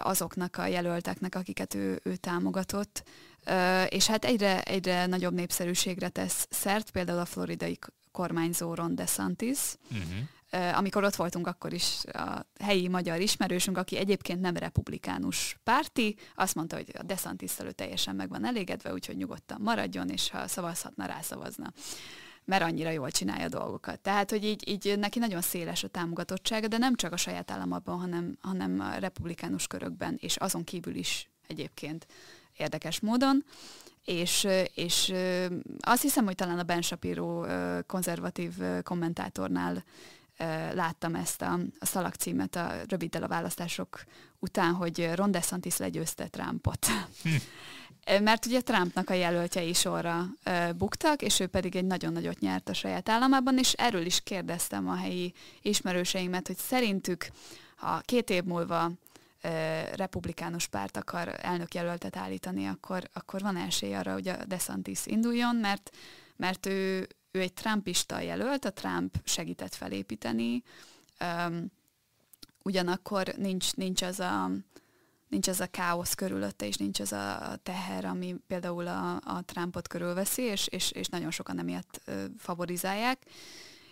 azoknak 0.00 0.56
a 0.56 0.66
jelölteknek, 0.66 1.34
akiket 1.34 1.74
ő, 1.74 2.00
ő 2.02 2.16
támogatott, 2.16 3.02
és 3.88 4.06
hát 4.06 4.24
egyre, 4.24 4.62
egyre 4.62 5.06
nagyobb 5.06 5.34
népszerűségre 5.34 6.08
tesz 6.08 6.46
szert, 6.50 6.90
például 6.90 7.18
a 7.18 7.24
floridai 7.24 7.78
kormányzó 8.16 8.74
Ron 8.74 8.94
DeSantis. 8.94 9.58
Uh-huh. 9.90 10.78
Amikor 10.78 11.04
ott 11.04 11.14
voltunk, 11.14 11.46
akkor 11.46 11.72
is 11.72 12.04
a 12.04 12.46
helyi 12.60 12.88
magyar 12.88 13.20
ismerősünk, 13.20 13.78
aki 13.78 13.96
egyébként 13.96 14.40
nem 14.40 14.56
republikánus 14.56 15.58
párti, 15.64 16.16
azt 16.34 16.54
mondta, 16.54 16.76
hogy 16.76 16.92
a 16.98 17.02
DeSantis 17.02 17.58
előtt 17.58 17.76
teljesen 17.76 18.16
meg 18.16 18.28
van 18.28 18.44
elégedve, 18.44 18.92
úgyhogy 18.92 19.16
nyugodtan 19.16 19.60
maradjon, 19.60 20.08
és 20.08 20.30
ha 20.30 20.48
szavazhatna, 20.48 21.06
rászavazna 21.06 21.72
mert 22.44 22.62
annyira 22.62 22.90
jól 22.90 23.10
csinálja 23.10 23.44
a 23.44 23.48
dolgokat. 23.48 24.00
Tehát, 24.00 24.30
hogy 24.30 24.44
így, 24.44 24.68
így 24.68 24.98
neki 24.98 25.18
nagyon 25.18 25.40
széles 25.40 25.84
a 25.84 25.88
támogatottsága, 25.88 26.68
de 26.68 26.78
nem 26.78 26.94
csak 26.94 27.12
a 27.12 27.16
saját 27.16 27.50
államában, 27.50 27.98
hanem, 27.98 28.38
hanem 28.40 28.80
a 28.80 28.98
republikánus 28.98 29.66
körökben, 29.66 30.16
és 30.20 30.36
azon 30.36 30.64
kívül 30.64 30.94
is 30.94 31.30
egyébként 31.46 32.06
érdekes 32.56 33.00
módon 33.00 33.44
és, 34.06 34.46
és 34.74 35.12
azt 35.80 36.02
hiszem, 36.02 36.24
hogy 36.24 36.34
talán 36.34 36.58
a 36.58 36.62
Ben 36.62 36.82
Shapiro 36.82 37.44
konzervatív 37.86 38.52
kommentátornál 38.82 39.84
láttam 40.72 41.14
ezt 41.14 41.42
a, 41.42 41.58
a 41.78 41.86
szalagcímet 41.86 42.56
a 42.56 42.72
röviddel 42.88 43.22
a 43.22 43.28
választások 43.28 44.04
után, 44.38 44.72
hogy 44.72 45.10
Ron 45.14 45.30
DeSantis 45.30 45.76
legyőzte 45.76 46.28
Trumpot. 46.28 46.86
Hm. 47.22 47.28
Mert 48.22 48.46
ugye 48.46 48.60
Trumpnak 48.60 49.10
a 49.10 49.14
jelöltjei 49.14 49.72
sorra 49.72 50.26
buktak, 50.76 51.22
és 51.22 51.40
ő 51.40 51.46
pedig 51.46 51.76
egy 51.76 51.84
nagyon 51.84 52.12
nagyot 52.12 52.38
nyert 52.38 52.68
a 52.68 52.74
saját 52.74 53.08
államában, 53.08 53.58
és 53.58 53.72
erről 53.72 54.06
is 54.06 54.20
kérdeztem 54.20 54.88
a 54.88 54.94
helyi 54.94 55.32
ismerőseimet, 55.62 56.46
hogy 56.46 56.56
szerintük, 56.56 57.26
ha 57.76 58.00
két 58.04 58.30
év 58.30 58.42
múlva 58.42 58.90
republikánus 59.94 60.66
párt 60.66 60.96
akar 60.96 61.34
elnökjelöltet 61.40 62.16
állítani, 62.16 62.66
akkor, 62.66 63.08
akkor 63.12 63.40
van 63.40 63.56
esély 63.56 63.94
arra, 63.94 64.12
hogy 64.12 64.28
a 64.28 64.44
DeSantis 64.44 65.06
induljon, 65.06 65.56
mert, 65.56 65.96
mert 66.36 66.66
ő, 66.66 67.08
ő 67.30 67.40
egy 67.40 67.52
trumpista 67.52 68.20
jelölt, 68.20 68.64
a 68.64 68.72
Trump 68.72 69.16
segített 69.24 69.74
felépíteni, 69.74 70.62
um, 71.20 71.66
ugyanakkor 72.62 73.34
nincs, 73.36 73.74
nincs 73.74 74.02
az 74.02 74.20
a 74.20 74.50
nincs 75.28 75.48
az 75.48 75.60
a 75.60 75.66
káosz 75.66 76.14
körülötte, 76.14 76.66
és 76.66 76.76
nincs 76.76 77.00
az 77.00 77.12
a 77.12 77.58
teher, 77.62 78.04
ami 78.04 78.34
például 78.46 78.86
a, 78.86 79.14
a 79.14 79.42
Trumpot 79.44 79.88
körülveszi, 79.88 80.42
és, 80.42 80.66
és, 80.66 80.90
és 80.90 81.08
nagyon 81.08 81.30
sokan 81.30 81.58
emiatt 81.58 82.00
favorizálják. 82.38 83.22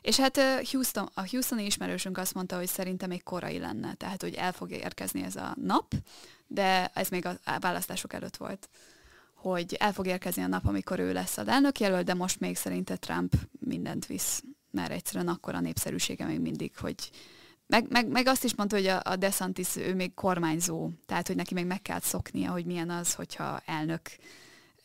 És 0.04 0.16
hát 0.16 0.40
Houston, 0.70 1.10
a 1.14 1.28
Houstoni 1.30 1.64
ismerősünk 1.64 2.18
azt 2.18 2.34
mondta, 2.34 2.56
hogy 2.56 2.66
szerintem 2.66 3.08
még 3.08 3.22
korai 3.22 3.58
lenne, 3.58 3.94
tehát 3.94 4.22
hogy 4.22 4.34
el 4.34 4.52
fog 4.52 4.70
érkezni 4.70 5.22
ez 5.22 5.36
a 5.36 5.54
nap, 5.60 5.94
de 6.46 6.90
ez 6.94 7.08
még 7.08 7.26
a 7.26 7.38
választások 7.60 8.12
előtt 8.12 8.36
volt 8.36 8.68
hogy 9.34 9.74
el 9.78 9.92
fog 9.92 10.06
érkezni 10.06 10.42
a 10.42 10.46
nap, 10.46 10.66
amikor 10.66 10.98
ő 10.98 11.12
lesz 11.12 11.38
az 11.38 11.46
jelölt, 11.78 12.04
de 12.04 12.14
most 12.14 12.40
még 12.40 12.56
szerinte 12.56 12.96
Trump 12.96 13.34
mindent 13.60 14.06
visz, 14.06 14.42
mert 14.70 14.90
egyszerűen 14.90 15.28
akkor 15.28 15.54
a 15.54 15.60
népszerűsége 15.60 16.24
még 16.24 16.40
mindig, 16.40 16.76
hogy 16.76 17.10
meg, 17.66 17.86
meg, 17.88 18.08
meg 18.08 18.26
azt 18.26 18.44
is 18.44 18.54
mondta, 18.54 18.76
hogy 18.76 18.86
a, 18.86 19.00
a 19.04 19.16
DeSantis 19.16 19.76
ő 19.76 19.94
még 19.94 20.14
kormányzó, 20.14 20.90
tehát 21.06 21.26
hogy 21.26 21.36
neki 21.36 21.54
még 21.54 21.66
meg 21.66 21.82
kell 21.82 22.00
szoknia, 22.00 22.50
hogy 22.50 22.64
milyen 22.64 22.90
az, 22.90 23.14
hogyha 23.14 23.62
elnök 23.66 24.00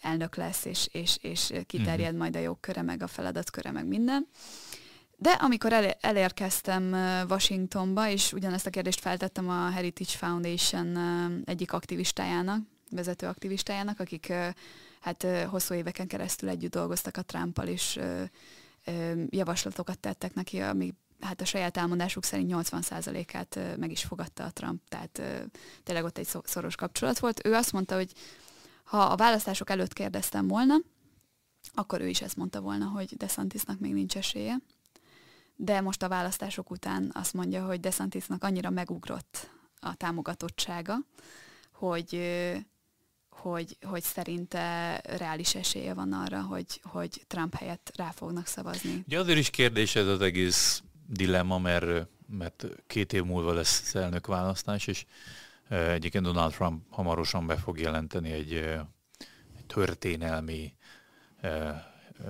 elnök 0.02 0.36
lesz, 0.36 0.66
és, 0.66 0.90
és, 0.92 1.18
és 1.22 1.52
kiterjed 1.66 2.00
uh-huh. 2.00 2.18
majd 2.18 2.36
a 2.36 2.40
jogköre, 2.40 2.82
meg 2.82 3.04
a 3.04 3.08
feladatköre, 3.08 3.72
meg 3.72 3.86
minden 3.86 4.28
De 5.22 5.32
amikor 5.32 5.74
el, 5.74 5.92
elérkeztem 6.02 6.94
Washingtonba, 7.30 8.10
és 8.10 8.34
ugyanezt 8.34 8.66
a 8.66 8.70
kérdést 8.70 9.00
feltettem 9.00 9.50
a 9.50 9.70
Heritage 9.70 10.18
Foundation 10.18 10.98
egyik 11.46 11.74
aktivistájának, 11.74 12.62
vezető 12.92 13.28
aktivistájának, 13.28 14.00
akik 14.00 14.34
hát 15.00 15.28
hosszú 15.50 15.74
éveken 15.74 16.08
keresztül 16.08 16.50
együtt 16.50 16.72
dolgoztak 16.72 17.18
a 17.18 17.22
Trumpal, 17.22 17.68
és 17.68 18.00
javaslatokat 19.30 20.00
tettek 20.00 20.34
neki, 20.34 20.60
ami 20.60 20.94
hát 21.20 21.42
a 21.42 21.46
saját 21.46 21.78
elmondásuk 21.78 22.24
szerint 22.24 22.52
80%-át 22.54 23.78
meg 23.78 23.92
is 23.92 24.04
fogadta 24.04 24.44
a 24.44 24.52
Trump, 24.52 24.82
tehát 24.88 25.22
tényleg 25.84 26.04
ott 26.04 26.18
egy 26.18 26.28
szoros 26.44 26.76
kapcsolat 26.76 27.20
volt. 27.20 27.46
Ő 27.46 27.54
azt 27.54 27.72
mondta, 27.72 27.96
hogy 27.96 28.12
ha 28.84 29.02
a 29.02 29.16
választások 29.16 29.70
előtt 29.70 29.94
kérdeztem 29.94 30.48
volna, 30.48 30.76
akkor 31.74 32.02
ő 32.02 32.08
is 32.08 32.22
ezt 32.22 32.38
mondta 32.38 32.62
volna, 32.62 32.86
hogy 32.86 33.18
DeSantisnak 33.18 33.80
még 33.80 33.94
nincs 33.94 34.18
esélye. 34.18 34.58
De 35.62 35.82
most 35.82 36.04
a 36.04 36.08
választások 36.08 36.72
után 36.72 37.12
azt 37.14 37.34
mondja, 37.34 37.66
hogy 37.66 37.80
DeSantisnak 37.80 38.44
annyira 38.44 38.70
megugrott 38.70 39.50
a 39.80 39.96
támogatottsága, 39.96 40.96
hogy, 41.72 42.22
hogy, 43.30 43.78
hogy 43.82 44.02
szerinte 44.02 44.98
reális 44.98 45.56
esélye 45.56 45.94
van 45.94 46.14
arra, 46.14 46.42
hogy, 46.42 46.82
hogy 46.84 47.24
Trump 47.28 47.56
helyett 47.56 47.92
rá 47.96 48.12
fognak 48.12 48.46
szavazni. 48.46 49.04
Ugye 49.06 49.20
azért 49.20 49.38
is 49.38 49.50
kérdés 49.50 49.96
ez 49.96 50.08
az 50.08 50.22
egész 50.22 50.84
dilemma, 51.08 51.58
mert, 51.58 52.08
mert 52.28 52.66
két 52.88 53.14
év 53.14 53.24
múlva 53.24 53.54
lesz 53.54 53.96
elnök 53.96 54.28
választás, 54.28 54.88
és 54.88 55.06
egyébként 55.70 56.24
Donald 56.24 56.54
Trump 56.54 56.84
hamarosan 56.90 57.48
be 57.48 57.58
fog 57.58 57.80
jelenteni 57.80 58.32
egy, 58.32 58.54
egy 59.58 59.66
történelmi 59.68 60.74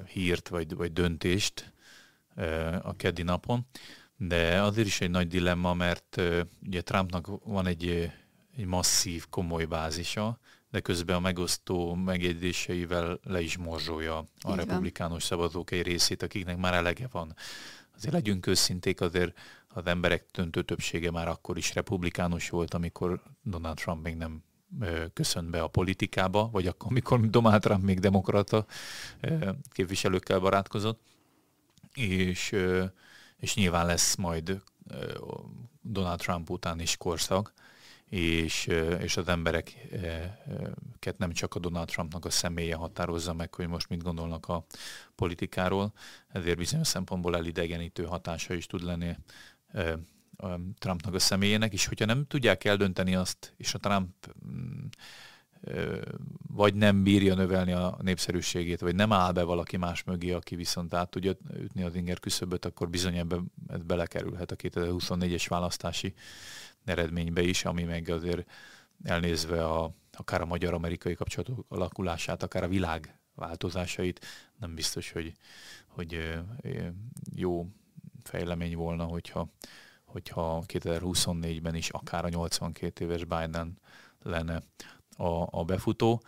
hírt 0.07 0.47
vagy, 0.47 0.75
vagy 0.75 0.93
döntést 0.93 1.73
a 2.81 2.95
keddi 2.95 3.23
napon, 3.23 3.65
de 4.17 4.61
azért 4.61 4.87
is 4.87 5.01
egy 5.01 5.09
nagy 5.09 5.27
dilemma, 5.27 5.73
mert 5.73 6.21
ugye 6.65 6.81
Trumpnak 6.81 7.27
van 7.43 7.67
egy, 7.67 8.11
egy 8.57 8.65
masszív, 8.65 9.25
komoly 9.29 9.65
bázisa, 9.65 10.39
de 10.71 10.79
közben 10.79 11.15
a 11.15 11.19
megosztó 11.19 11.93
megjegyzéseivel 11.93 13.19
le 13.23 13.41
is 13.41 13.57
morzsolja 13.57 14.25
a 14.41 14.55
republikánus 14.55 15.23
szavazók 15.23 15.71
egy 15.71 15.81
részét, 15.81 16.23
akiknek 16.23 16.57
már 16.57 16.73
elege 16.73 17.07
van. 17.11 17.35
Azért 17.95 18.13
legyünk 18.13 18.47
őszinték, 18.47 19.01
azért 19.01 19.37
az 19.67 19.85
emberek 19.85 20.25
döntő 20.31 20.63
többsége 20.63 21.11
már 21.11 21.27
akkor 21.27 21.57
is 21.57 21.73
republikánus 21.73 22.49
volt, 22.49 22.73
amikor 22.73 23.21
Donald 23.43 23.75
Trump 23.75 24.03
még 24.03 24.15
nem 24.15 24.43
köszönt 25.13 25.49
be 25.49 25.61
a 25.61 25.67
politikába, 25.67 26.49
vagy 26.51 26.67
akkor, 26.67 26.87
amikor 26.91 27.29
Donald 27.29 27.61
Trump 27.61 27.83
még 27.83 27.99
demokrata 27.99 28.65
képviselőkkel 29.71 30.39
barátkozott, 30.39 31.01
és, 31.93 32.55
és 33.37 33.55
nyilván 33.55 33.85
lesz 33.85 34.15
majd 34.15 34.61
Donald 35.81 36.19
Trump 36.19 36.49
után 36.49 36.79
is 36.79 36.97
korszak, 36.97 37.53
és, 38.09 38.67
és 38.99 39.17
az 39.17 39.27
embereket 39.27 41.17
nem 41.17 41.31
csak 41.31 41.55
a 41.55 41.59
Donald 41.59 41.87
Trumpnak 41.87 42.25
a 42.25 42.29
személye 42.29 42.75
határozza 42.75 43.33
meg, 43.33 43.53
hogy 43.53 43.67
most 43.67 43.89
mit 43.89 44.03
gondolnak 44.03 44.47
a 44.47 44.65
politikáról, 45.15 45.93
ezért 46.27 46.57
bizonyos 46.57 46.87
szempontból 46.87 47.35
elidegenítő 47.35 48.03
hatása 48.03 48.53
is 48.53 48.65
tud 48.65 48.83
lenni 48.83 49.15
Trumpnak 50.77 51.13
a 51.13 51.19
személyének, 51.19 51.73
és 51.73 51.85
hogyha 51.85 52.05
nem 52.05 52.25
tudják 52.27 52.63
eldönteni 52.63 53.15
azt, 53.15 53.53
és 53.57 53.73
a 53.73 53.77
Trump 53.77 54.33
mm, 54.45 54.85
vagy 56.47 56.73
nem 56.73 57.03
bírja 57.03 57.35
növelni 57.35 57.71
a 57.71 57.97
népszerűségét, 58.01 58.79
vagy 58.79 58.95
nem 58.95 59.13
áll 59.13 59.31
be 59.31 59.43
valaki 59.43 59.77
más 59.77 60.03
mögé, 60.03 60.31
aki 60.31 60.55
viszont 60.55 60.93
át 60.93 61.09
tudja 61.09 61.33
ütni 61.53 61.83
az 61.83 61.95
inger 61.95 62.19
küszöböt, 62.19 62.65
akkor 62.65 62.89
bizony 62.89 63.17
ebbe 63.17 63.37
ez 63.67 63.83
belekerülhet 63.83 64.51
a 64.51 64.55
2024-es 64.55 65.45
választási 65.49 66.13
eredménybe 66.85 67.41
is, 67.41 67.65
ami 67.65 67.83
meg 67.83 68.09
azért 68.09 68.49
elnézve 69.03 69.65
a, 69.65 69.93
akár 70.13 70.41
a 70.41 70.45
magyar-amerikai 70.45 71.13
kapcsolatok 71.13 71.65
alakulását, 71.67 72.43
akár 72.43 72.63
a 72.63 72.67
világ 72.67 73.19
változásait, 73.35 74.25
nem 74.59 74.75
biztos, 74.75 75.11
hogy, 75.11 75.33
hogy 75.87 76.39
jó 77.35 77.67
fejlemény 78.23 78.75
volna, 78.75 79.03
hogyha, 79.03 79.49
hogyha 80.05 80.63
2024-ben 80.67 81.75
is 81.75 81.89
akár 81.89 82.25
a 82.25 82.29
82 82.29 83.05
éves 83.05 83.23
Biden 83.23 83.77
lenne 84.23 84.61
a, 85.19 85.47
a 85.59 85.63
befutó. 85.63 86.21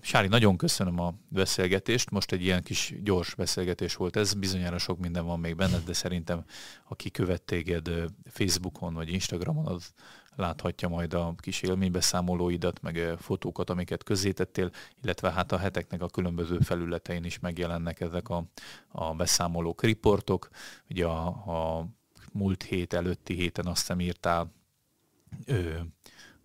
Sári, 0.00 0.28
nagyon 0.28 0.56
köszönöm 0.56 1.00
a 1.00 1.14
beszélgetést. 1.28 2.10
Most 2.10 2.32
egy 2.32 2.42
ilyen 2.42 2.62
kis 2.62 2.94
gyors 3.02 3.34
beszélgetés 3.34 3.94
volt 3.94 4.16
ez. 4.16 4.34
Bizonyára 4.34 4.78
sok 4.78 4.98
minden 4.98 5.24
van 5.24 5.40
még 5.40 5.56
benned, 5.56 5.84
de 5.84 5.92
szerintem 5.92 6.44
aki 6.88 7.10
követ 7.10 7.42
téged 7.42 7.90
Facebookon 8.24 8.94
vagy 8.94 9.12
Instagramon, 9.12 9.66
az 9.66 9.92
láthatja 10.36 10.88
majd 10.88 11.14
a 11.14 11.34
kis 11.36 11.62
élménybeszámolóidat, 11.62 12.82
meg 12.82 13.14
fotókat, 13.18 13.70
amiket 13.70 14.02
közzétettél, 14.02 14.70
illetve 15.02 15.30
hát 15.32 15.52
a 15.52 15.58
heteknek 15.58 16.02
a 16.02 16.08
különböző 16.08 16.58
felületein 16.58 17.24
is 17.24 17.38
megjelennek 17.38 18.00
ezek 18.00 18.28
a, 18.28 18.44
a 18.88 19.14
beszámolók, 19.14 19.82
riportok. 19.82 20.48
Ugye 20.90 21.06
a, 21.06 21.26
a 21.26 21.86
múlt 22.32 22.62
hét 22.62 22.92
előtti 22.92 23.34
héten 23.34 23.66
azt 23.66 23.80
hiszem 23.80 24.00
írtál 24.00 24.52
ö, 25.46 25.78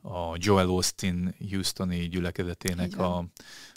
a 0.08 0.36
Joel 0.38 0.68
Austin 0.68 1.36
Houstoni 1.50 2.08
gyülekezetének 2.08 2.98
a, 2.98 3.26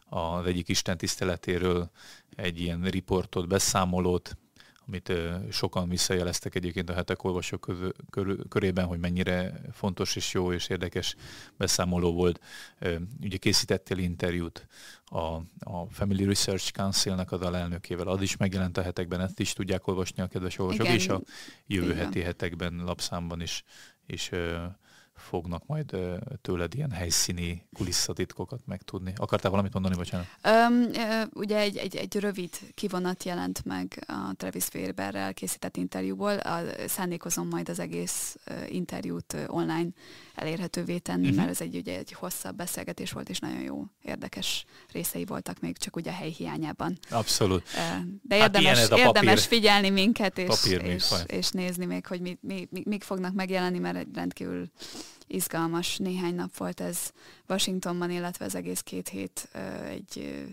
a, 0.09 0.19
az 0.19 0.47
egyik 0.47 0.69
Isten 0.69 0.97
tiszteletéről 0.97 1.91
egy 2.37 2.61
ilyen 2.61 2.83
riportot, 2.83 3.49
beszámolót, 3.49 4.37
amit 4.87 5.12
sokan 5.51 5.88
visszajeleztek 5.88 6.55
egyébként 6.55 6.91
a 6.91 6.93
hetek 6.93 7.25
olvasók 7.25 7.71
körében, 8.49 8.87
hogy 8.87 8.99
mennyire 8.99 9.61
fontos 9.73 10.17
és 10.17 10.33
jó 10.33 10.53
és 10.53 10.69
érdekes 10.69 11.14
beszámoló 11.57 12.12
volt. 12.12 12.41
Ugye 13.21 13.37
készítettél 13.37 13.99
interjút 13.99 14.67
a, 15.05 15.19
a 15.59 15.87
Family 15.91 16.25
Research 16.25 16.73
Council-nek 16.73 17.33
az 17.33 17.41
alelnökével, 17.41 18.09
az 18.09 18.23
is 18.23 18.37
megjelent 18.37 18.77
a 18.77 18.83
hetekben, 18.83 19.21
ezt 19.21 19.41
is 19.41 19.53
tudják 19.53 19.87
olvasni 19.87 20.23
a 20.23 20.27
kedves 20.27 20.59
olvasók, 20.59 20.85
Igen. 20.85 20.95
és 20.95 21.09
a 21.09 21.21
jövő 21.67 21.91
Igen. 21.91 22.05
heti 22.05 22.21
hetekben, 22.21 22.83
lapszámban 22.85 23.41
is, 23.41 23.64
is 24.07 24.31
fognak 25.18 25.66
majd 25.66 25.96
tőled 26.40 26.74
ilyen 26.74 26.90
helyszíni 26.90 27.66
kulisszatitkokat 27.72 28.61
megtudni. 28.66 29.12
Akartál 29.16 29.50
valamit 29.50 29.72
mondani, 29.72 29.94
bocsánat? 29.94 30.26
Um, 30.44 30.90
ugye 31.33 31.59
egy, 31.59 31.76
egy, 31.76 31.96
egy 31.96 32.16
rövid 32.16 32.50
kivonat 32.74 33.24
jelent 33.24 33.64
meg 33.64 34.04
a 34.07 34.33
Travis 34.37 34.64
Fairberrel 34.64 35.35
készített 35.35 35.76
interjúból. 35.76 36.37
A, 36.37 36.61
szándékozom 36.87 37.48
majd 37.48 37.68
az 37.68 37.78
egész 37.78 38.37
interjút 38.68 39.37
online 39.46 39.88
elérhetővé 40.35 40.98
tenni, 40.98 41.22
uh-huh. 41.22 41.37
mert 41.37 41.48
ez 41.48 41.61
egy, 41.61 41.76
ugye, 41.76 41.96
egy 41.96 42.12
hosszabb 42.12 42.57
beszélgetés 42.57 43.12
volt, 43.12 43.28
és 43.28 43.38
nagyon 43.38 43.61
jó, 43.61 43.85
érdekes 44.02 44.64
részei 44.92 45.24
voltak 45.24 45.61
még 45.61 45.78
csak 45.78 45.96
ugye 45.96 46.11
a 46.11 46.14
hely 46.14 46.31
hiányában. 46.31 46.98
Abszolút. 47.11 47.62
De 48.22 48.37
érdemes, 48.37 48.78
hát 48.78 48.98
érdemes 48.98 49.46
figyelni 49.46 49.90
minket, 49.90 50.38
és, 50.38 50.66
és, 50.83 51.12
és 51.26 51.50
nézni 51.50 51.85
még, 51.85 52.07
hogy 52.07 52.20
mi, 52.20 52.38
mi, 52.40 52.68
mi, 52.70 52.83
mik 52.85 53.02
fognak 53.02 53.35
megjelenni, 53.35 53.78
mert 53.78 53.96
egy 53.96 54.09
rendkívül 54.14 54.70
izgalmas 55.27 55.97
néhány 55.97 56.35
nap 56.35 56.57
volt 56.57 56.81
ez 56.81 57.11
Washingtonban, 57.49 58.11
illetve 58.11 58.44
az 58.44 58.55
egész 58.55 58.81
két 58.81 59.09
hét 59.09 59.49
egy 59.88 60.47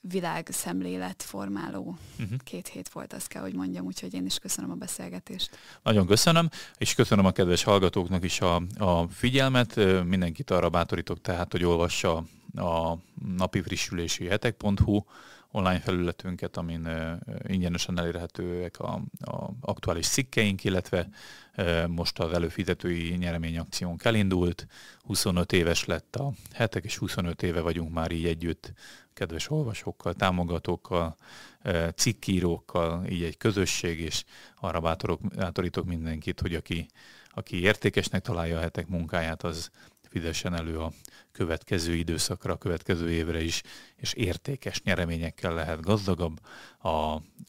világ 0.00 0.48
szemlélet 0.50 1.22
formáló 1.22 1.98
uh-huh. 2.18 2.38
két 2.44 2.68
hét 2.68 2.88
volt, 2.88 3.12
azt 3.12 3.28
kell, 3.28 3.42
hogy 3.42 3.54
mondjam, 3.54 3.86
úgyhogy 3.86 4.14
én 4.14 4.26
is 4.26 4.38
köszönöm 4.38 4.70
a 4.70 4.74
beszélgetést. 4.74 5.58
Nagyon 5.82 6.06
köszönöm, 6.06 6.48
és 6.78 6.94
köszönöm 6.94 7.24
a 7.24 7.30
kedves 7.30 7.62
hallgatóknak 7.62 8.24
is 8.24 8.40
a, 8.40 8.62
a 8.78 9.08
figyelmet. 9.08 9.76
Mindenkit 10.04 10.50
arra 10.50 10.70
bátorítok 10.70 11.20
tehát, 11.20 11.52
hogy 11.52 11.64
olvassa 11.64 12.24
a 12.54 12.94
napi 13.36 13.60
frissülési 13.62 14.26
hetek.hu 14.26 15.02
online 15.50 15.80
felületünket, 15.80 16.56
amin 16.56 16.88
ingyenesen 17.46 17.98
elérhetőek 17.98 18.78
a, 18.78 19.02
a 19.20 19.50
aktuális 19.60 20.06
cikkeink, 20.06 20.64
illetve 20.64 21.08
most 21.86 22.18
az 22.18 22.32
előfizetői 22.32 23.16
nyereményakciónk 23.16 24.04
elindult. 24.04 24.66
25 25.02 25.52
éves 25.52 25.84
lett 25.84 26.16
a 26.16 26.32
hetek, 26.52 26.84
és 26.84 26.96
25 26.96 27.42
éve 27.42 27.60
vagyunk 27.60 27.92
már 27.92 28.10
így 28.10 28.26
együtt 28.26 28.72
kedves 29.12 29.50
olvasókkal, 29.50 30.14
támogatókkal, 30.14 31.16
cikkírókkal, 31.94 33.06
így 33.06 33.22
egy 33.22 33.36
közösség, 33.36 34.00
és 34.00 34.24
arra 34.56 34.80
bátorok, 34.80 35.20
bátorítok 35.20 35.84
mindenkit, 35.84 36.40
hogy 36.40 36.54
aki, 36.54 36.86
aki 37.28 37.60
értékesnek 37.60 38.22
találja 38.22 38.58
a 38.58 38.60
hetek 38.60 38.88
munkáját, 38.88 39.42
az 39.42 39.70
fizessen 40.10 40.54
elő 40.54 40.78
a 40.78 40.92
következő 41.32 41.94
időszakra, 41.94 42.52
a 42.52 42.56
következő 42.56 43.10
évre 43.10 43.42
is, 43.42 43.62
és 43.96 44.12
értékes 44.12 44.82
nyereményekkel 44.82 45.54
lehet 45.54 45.80
gazdagabb. 45.80 46.40
A, 46.78 46.88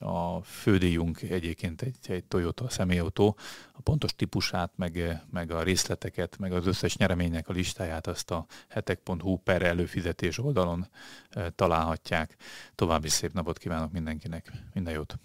a 0.06 0.41
fődíjunk 0.43 1.22
egyébként 1.22 1.82
egy, 1.82 1.98
egy 2.08 2.24
Toyota 2.24 2.69
személyautó, 2.69 3.38
a 3.74 3.82
pontos 3.82 4.15
típusát, 4.15 4.72
meg, 4.76 5.22
meg 5.32 5.52
a 5.52 5.63
részleteket, 5.63 6.38
meg 6.38 6.54
az 6.54 6.67
összes 6.67 6.98
nyereménynek 6.98 7.50
a 7.50 7.54
listáját 7.54 8.08
azt 8.08 8.32
a 8.32 8.45
hetek.hu 8.67 9.38
per 9.38 9.62
előfizetés 9.62 10.38
oldalon 10.38 10.88
e, 11.30 11.50
találhatják. 11.50 12.36
További 12.76 13.10
szép 13.10 13.34
napot 13.34 13.58
kívánok 13.58 13.91
mindenkinek, 13.91 14.52
minden 14.74 14.93
jót! 14.93 15.19